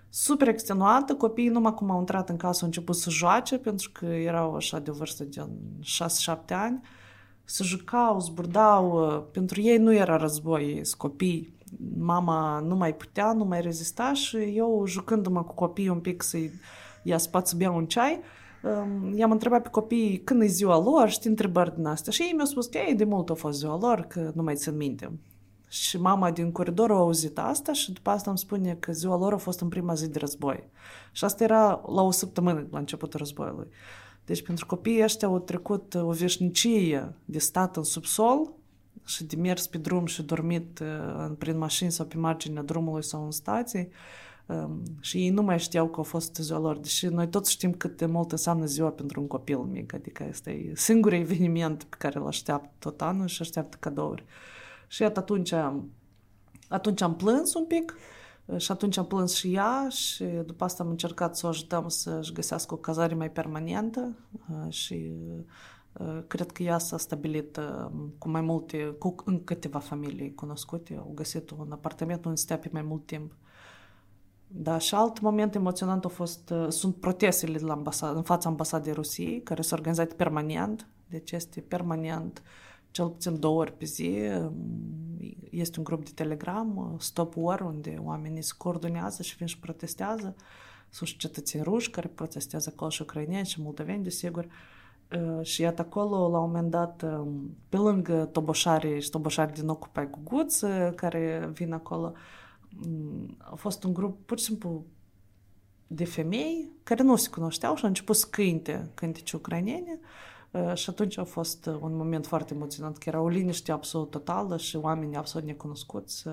[0.08, 4.06] super extenuată, copiii numai cum au intrat în casă au început să joace pentru că
[4.06, 5.46] erau așa de vârstă de
[6.34, 6.80] 6-7 ani,
[7.44, 11.54] să jucau, zburdau, uh, pentru ei nu era război, sunt copii,
[11.96, 16.50] mama nu mai putea, nu mai rezista și eu jucându-mă cu copiii un pic să-i
[17.02, 18.20] ia spațiu să bea un ceai,
[19.14, 22.12] i-am întrebat pe copii când e ziua lor, știi, întrebări din astea.
[22.12, 24.54] Și ei mi-au spus că ei de mult a fost ziua lor, că nu mai
[24.54, 25.18] țin minte.
[25.68, 29.32] Și mama din coridor a auzit asta și după asta îmi spune că ziua lor
[29.32, 30.68] a fost în prima zi de război.
[31.12, 33.68] Și asta era la o săptămână la începutul războiului.
[34.24, 38.52] Deci pentru copiii ăștia au trecut o veșnicie de stat în subsol
[39.04, 40.82] și de mers pe drum și dormit
[41.38, 43.90] prin mașini sau pe marginea drumului sau în stații Um,
[45.00, 47.96] și ei nu mai știau că a fost ziua lor, deși noi toți știm cât
[47.96, 52.26] de mult înseamnă ziua pentru un copil mic, adică este singurul eveniment pe care îl
[52.26, 54.24] așteaptă tot anul și așteaptă cadouri.
[54.86, 55.54] Și iată atunci,
[56.68, 57.96] atunci am plâns un pic
[58.56, 62.32] și atunci am plâns și ea și după asta am încercat să o ajutăm să-și
[62.32, 64.16] găsească o cazare mai permanentă
[64.68, 65.12] și
[66.26, 67.60] cred că ea s-a stabilit
[68.18, 72.68] cu mai multe, cu în câteva familii cunoscute, au găsit un apartament unde stea pe
[72.72, 73.32] mai mult timp.
[74.56, 78.48] Da, și alt moment emoționant a fost, uh, sunt protestele de la ambasad, în fața
[78.48, 82.42] ambasadei Rusiei, care s-au organizat permanent, deci este permanent,
[82.90, 84.18] cel puțin două ori pe zi.
[84.40, 84.52] Um,
[85.50, 89.58] este un grup de Telegram, uh, Stop War, unde oamenii se coordonează și vin și
[89.58, 90.34] protestează.
[90.90, 94.46] Sunt și cetățeni ruși care protestează acolo și ucrainieni și moldoveni, desigur.
[95.12, 99.68] Uh, și iată acolo, la un moment dat, um, pe lângă toboșarii și toboșarii din
[99.68, 100.60] Occupy Guguț,
[100.94, 102.12] care vin acolo,
[103.38, 104.84] a fost un grup pur și simplu
[105.86, 109.98] de femei care nu se cunoșteau și au început să cânte cântece ucrainene
[110.74, 114.76] și atunci a fost un moment foarte emoționant, că era o liniște absolut totală și
[114.76, 116.24] oamenii absolut necunoscuți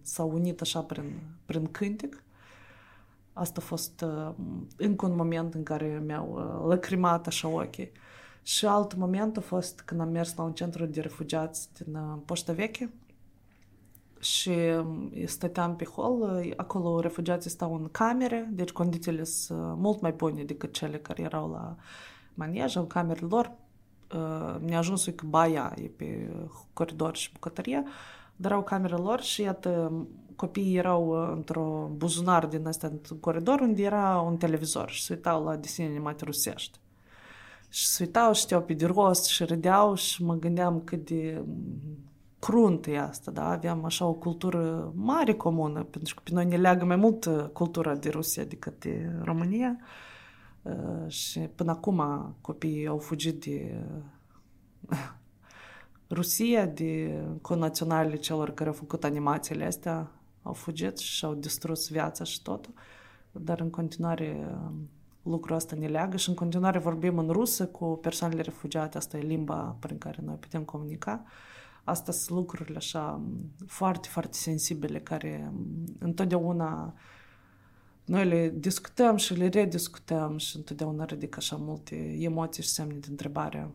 [0.00, 2.22] s-au unit așa prin, prin cântec.
[3.32, 4.04] Asta a fost
[4.76, 7.90] încă un moment în care mi-au lăcrimat așa ochii.
[8.42, 12.52] Și alt moment a fost când am mers la un centru de refugiați din Poșta
[12.52, 12.92] Veche,
[14.24, 14.52] și
[15.24, 20.72] stăteam pe hol, acolo refugiații stau în camere, deci condițiile sunt mult mai bune decât
[20.72, 21.76] cele care erau la
[22.34, 23.52] manieja, în camerele lor.
[24.60, 26.36] Mi-a ajuns că baia e pe
[26.72, 27.84] coridor și bucătărie,
[28.36, 29.92] dar au camerele lor și iată,
[30.36, 35.44] copiii erau într-o buzunar din ăsta în coridor unde era un televizor și se uitau
[35.44, 36.78] la desene animate rusești.
[37.68, 41.44] Și se uitau și știau pe de rost și râdeau și mă gândeam cât de
[42.44, 43.48] cruntă e asta, da?
[43.48, 47.44] Aveam așa o cultură mare comună, pentru că pe noi ne leagă mai mult uh,
[47.52, 49.76] cultura de Rusia decât de România.
[50.62, 52.02] Uh, și până acum
[52.40, 53.84] copiii au fugit de
[54.90, 55.10] uh,
[56.18, 60.10] Rusia, de conaționalele celor care au făcut animațiile astea,
[60.42, 62.72] au fugit și au distrus viața și totul.
[63.32, 64.56] Dar în continuare
[65.22, 68.96] lucrul ăsta ne leagă și în continuare vorbim în rusă cu persoanele refugiate.
[68.96, 71.22] Asta e limba prin care noi putem comunica.
[71.24, 71.52] Uh,
[71.84, 73.20] Asta sunt lucrurile așa
[73.66, 75.52] foarte, foarte sensibile care
[75.98, 76.94] întotdeauna
[78.04, 83.06] noi le discutăm și le rediscutăm și întotdeauna ridică așa multe emoții și semne de
[83.10, 83.70] întrebare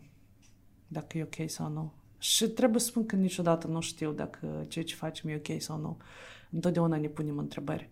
[0.87, 1.91] dacă e ok sau nu.
[2.17, 5.77] Și trebuie să spun că niciodată nu știu dacă ceea ce facem e ok sau
[5.77, 5.97] nu.
[6.49, 7.89] Întotdeauna ne punem întrebări.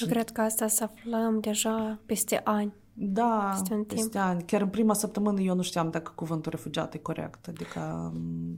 [0.00, 0.12] Eu și...
[0.12, 2.72] cred că asta să aflăm deja peste ani.
[2.96, 4.24] Da, peste, un peste timp.
[4.24, 4.42] ani.
[4.42, 7.48] Chiar în prima săptămână eu nu știam dacă cuvântul refugiat e corect.
[7.48, 8.12] Adică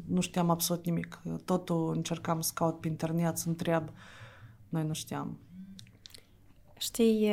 [0.07, 1.23] nu știam absolut nimic.
[1.45, 3.89] Totul încercam să caut pe internet, să întreb.
[4.69, 5.39] Noi nu știam.
[6.79, 7.29] Știi,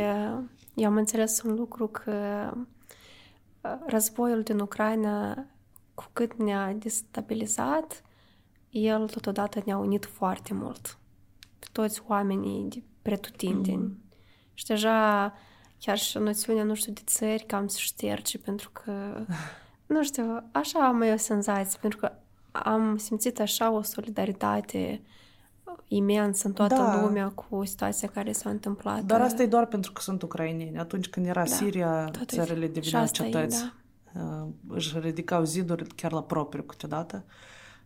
[0.76, 2.14] eu am înțeles un lucru că
[3.86, 5.46] războiul din Ucraina,
[5.94, 8.04] cu cât ne-a destabilizat,
[8.70, 10.98] el totodată ne-a unit foarte mult.
[11.72, 13.82] Toți oamenii de pretutindeni.
[13.82, 14.02] Mm.
[14.54, 15.34] Și deja
[15.86, 18.92] chiar și noțiunea, nu știu, de țări cam se șterge pentru că
[19.94, 22.12] nu știu, așa am eu o senzație, pentru că
[22.52, 25.02] am simțit așa o solidaritate
[25.88, 27.02] imens în toată Da.
[27.02, 29.04] lumea cu situația care s-a întâmplat.
[29.04, 30.80] Dar asta e doar pentru că sunt ucraineni.
[30.80, 33.64] Atunci când era Da, Siria, tot e- țările și deveneau asta e, cetăți.
[34.14, 37.26] Uh, Își ridicau ziduri chiar la propriu câteodată.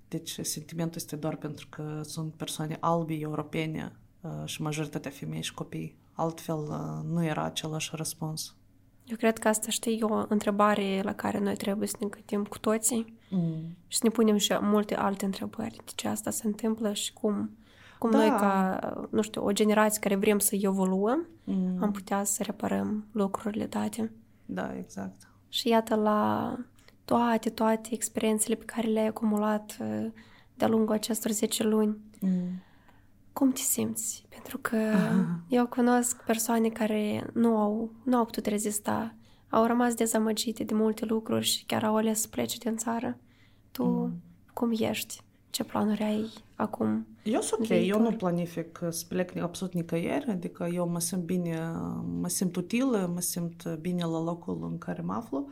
[0.07, 3.91] Deci sentimentul este doar pentru că sunt persoane albi, europene
[4.21, 5.97] uh, și majoritatea femei și copii.
[6.17, 8.55] Altfel uh, nu era același răspuns.
[9.05, 12.43] Eu cred că asta, știi, e o întrebare la care noi trebuie să ne gândim
[12.45, 13.75] cu toții Mm.
[13.87, 15.75] și să ne punem și multe alte întrebări.
[15.85, 17.57] De ce asta se întâmplă și cum,
[17.99, 18.17] cum Da.
[18.17, 21.77] noi, ca, nu știu, o generație care vrem să evoluăm, Mm.
[21.81, 24.11] am putea să reparăm lucrurile date.
[24.45, 25.29] Da, exact.
[25.49, 26.53] Și iată la
[27.05, 30.05] toate, toate experiențele pe care le-ai acumulat uh,
[30.55, 31.97] de-a lungul acestor 10 luni.
[32.19, 32.61] Mm.
[33.37, 34.25] Cum te simți?
[34.29, 34.77] Pentru că
[35.47, 39.15] eu cunosc persoane care nu au, nu au putut rezista,
[39.49, 43.17] au rămas dezamăgite de multe lucruri și chiar au ales să plece din țară.
[43.71, 44.21] Tu Mm.
[44.53, 45.21] cum ești?
[45.49, 46.25] Ce planuri ai
[46.55, 47.07] acum?
[47.23, 47.99] Eu sunt ok, viitor.
[47.99, 51.71] eu nu planific să plec absolut nicăieri, adică eu mă simt bine,
[52.21, 55.47] mă simt utilă, mă simt bine la locul în care mă aflu.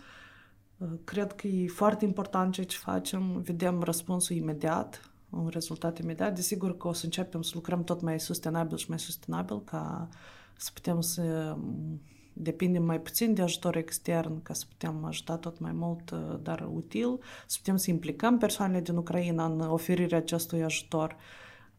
[1.03, 6.35] Cred că e foarte important ceea ce facem, vedem răspunsul imediat, un rezultat imediat.
[6.35, 10.09] Desigur că o să începem să lucrăm tot mai sustenabil și mai sustenabil ca
[10.57, 11.55] să putem să
[12.37, 16.11] depindem mai puțin de ajutor extern, ca să putem ajuta tot mai mult,
[16.41, 21.15] dar util, să putem să implicăm persoanele din Ucraina în oferirea acestui ajutor,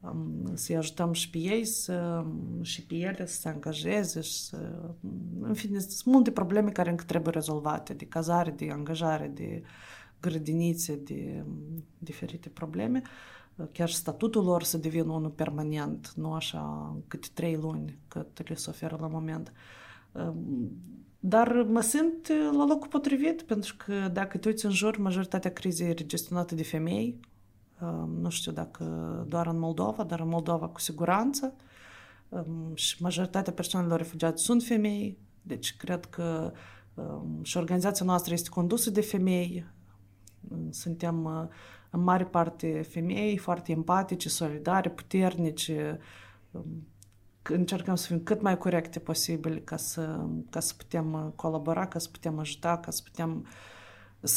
[0.01, 2.25] um, să-i ajutăm și pe ei să,
[2.63, 4.95] și pe ele să se angajeze și să...
[5.41, 9.63] În fine, sunt multe probleme care încă trebuie rezolvate, de cazare, de angajare, de
[10.21, 13.03] grădinițe, de um, diferite probleme.
[13.73, 18.55] Chiar și statutul lor să devină unul permanent, nu așa câte trei luni cât le
[18.55, 19.53] se oferă la moment.
[20.13, 20.71] Um,
[21.21, 25.89] Dar mă simt la locul potrivit, pentru că dacă te uiți în jur, majoritatea crizei
[25.89, 27.21] e gestionată de femei.
[27.81, 28.85] Um, Nu știu dacă
[29.29, 31.55] doar în Moldova, dar în Moldova cu siguranță.
[32.29, 35.19] Um, Și majoritatea persoanelor refugiați sunt femei.
[35.43, 36.53] Deci cred că
[36.95, 39.65] um, și organizația noastră este condusă de femei.
[40.71, 41.45] Suntem uh,
[41.91, 45.99] în mare parte femei, foarte empatice, solidare, puternice.
[46.51, 46.87] Um,
[47.49, 51.99] Încercăm să fim cât mai corecte posibil ca să, ca să putem uh, colabora, ca
[51.99, 53.47] să putem ajuta, ca să putem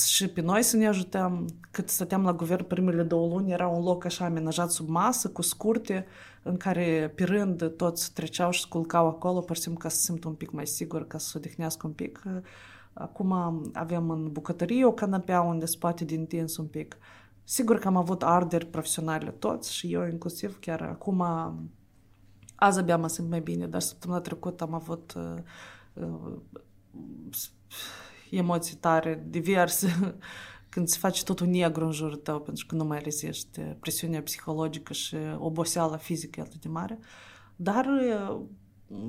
[0.06, 1.46] și pe noi să ne ajutăm.
[1.72, 5.42] Cât stăteam la guvern primele două luni, era un loc așa amenajat sub masă, cu
[5.42, 6.06] scurte,
[6.44, 10.02] în care pe rând toți treceau și sculcau acolo, pur și simplu ca să se
[10.02, 12.24] simtă un pic mai sigur, ca să se odihnească un pic.
[12.94, 13.32] Acum
[13.74, 16.98] avem în bucătărie o canapea unde se poate de întins un pic.
[17.52, 21.24] Sigur că am avut arderi profesionale toți și eu inclusiv chiar acum
[22.56, 25.42] azi abia mă simt mai bine, dar săptămâna trecută am avut uh,
[25.94, 26.38] uh,
[28.30, 30.18] emoții tare, diverse,
[30.70, 34.94] când se face totul negru în jurul tău, pentru că nu mai reziști presiunea psihologică
[34.94, 37.00] și oboseala fizică atât de mare.
[37.56, 38.42] Dar uh,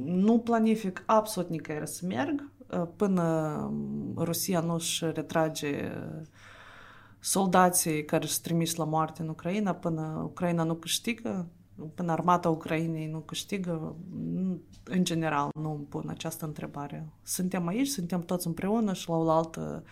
[0.04, 3.56] nu planific absolut nicăieri să merg uh, până
[4.16, 5.92] Rusia nu își retrage
[7.20, 11.48] soldații care își trimis la moarte în Ucraina, până Ucraina nu câștigă,
[11.94, 13.96] până armata Ucrainei nu câștigă,
[14.84, 17.08] în general nu îmi pun această întrebare.
[17.22, 19.84] Suntem aici, suntem toți împreună și la oaltă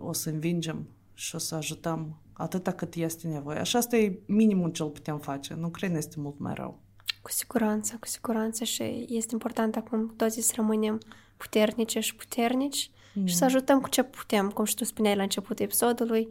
[0.00, 3.58] o să învingem și o să ajutăm atâta cât este nevoie.
[3.58, 5.52] Așa asta e minimul ce îl putem face.
[5.52, 6.80] În Ucraina este mult mai rău.
[7.22, 11.00] Cu siguranță, cu siguranță și este important acum toți să rămânem
[11.36, 13.26] puternice și puternici mm.
[13.26, 16.28] și să ajutăm cu ce putem, cum și tu spuneai la începutul episodului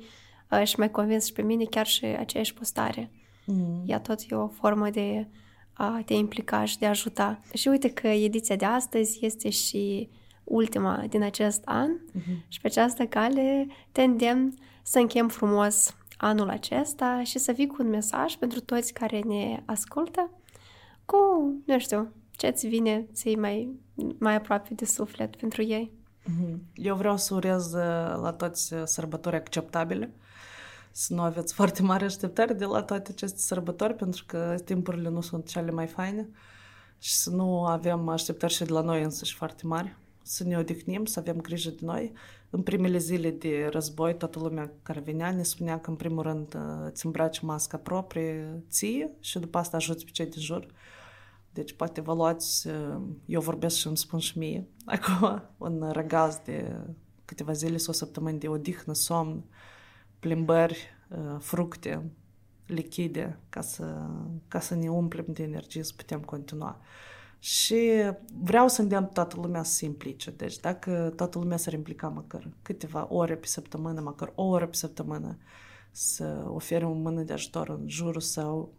[0.63, 3.11] și mai convins și pe mine chiar și aceeași postare.
[3.45, 3.83] Mm.
[3.85, 5.27] Ea tot e o formă de
[5.73, 7.39] a te implica și de a ajuta.
[7.53, 10.09] Și uite că ediția de astăzi este și
[10.43, 12.47] ultima din acest an mm-hmm.
[12.47, 17.75] și pe această cale te îndemn să închem frumos anul acesta și să vii cu
[17.79, 20.29] un mesaj pentru toți care ne ascultă
[21.05, 21.17] cu,
[21.65, 23.79] nu știu, ce-ți vine să mai,
[24.19, 25.91] mai aproape de suflet pentru ei.
[26.73, 27.73] Eu vreau să urez
[28.21, 30.13] la toți sărbători acceptabile,
[30.91, 35.21] să nu aveți foarte mari așteptări de la toate aceste sărbători, pentru că timpurile nu
[35.21, 36.29] sunt cele mai faine
[36.97, 41.05] și să nu avem așteptări și de la noi însăși foarte mari, să ne odihnim,
[41.05, 42.13] să avem grijă de noi.
[42.49, 46.57] În primele zile de război, toată lumea care venea ne spunea că, în primul rând,
[46.85, 50.65] îți îmbraci masca proprie ție și după asta ajuți pe cei din jur.
[51.53, 52.67] Deci poate vă luați,
[53.25, 56.75] eu vorbesc și îmi spun și mie, acum un răgaz de
[57.25, 59.43] câteva zile sau săptămâni de odihnă, somn,
[60.21, 60.89] plimbări,
[61.39, 62.11] fructe,
[62.65, 64.09] lichide, ca să,
[64.47, 66.79] ca să ne umplem de energie să putem continua.
[67.39, 67.91] Și
[68.33, 70.31] vreau să îndemn toată lumea să se implice.
[70.31, 74.75] Deci dacă toată lumea s-ar implica măcar câteva ore pe săptămână, măcar o oră pe
[74.75, 75.37] săptămână,
[75.91, 78.73] să ofere o mână de ajutor în jurul său,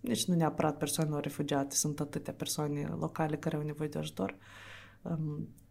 [0.00, 4.36] nici nu neapărat persoanelor refugiate, sunt atâtea persoane locale care au nevoie de ajutor,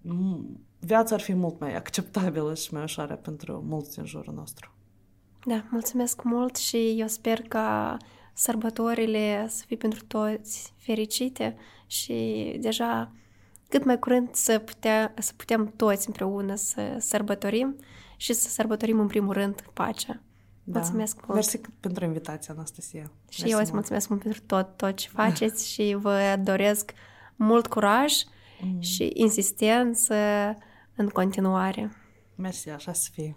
[0.02, 4.72] um, viața ar fi mult mai acceptabilă și mai ușoară pentru mulți din jurul nostru.
[5.46, 7.98] Da, mulțumesc mult și eu sper ca
[8.34, 11.56] sărbătorile să fie pentru toți fericite
[11.88, 13.12] și deja
[13.70, 17.76] cât mai curând să, putea, să putem toți împreună să sărbătorim
[18.18, 20.22] și să sărbătorim în primul rând pacea.
[20.64, 20.80] Da.
[20.80, 21.34] Mulțumesc mult!
[21.34, 23.12] Mersi pentru invitația, Anastasia.
[23.30, 26.92] Și Mersi eu îți mulțumesc mult pentru tot, tot ce faceți și vă doresc
[27.36, 28.14] mult curaj
[28.62, 28.82] mm.
[28.82, 30.16] și insistență
[30.96, 31.92] în continuare.
[32.36, 33.34] Mersi, așa să fie.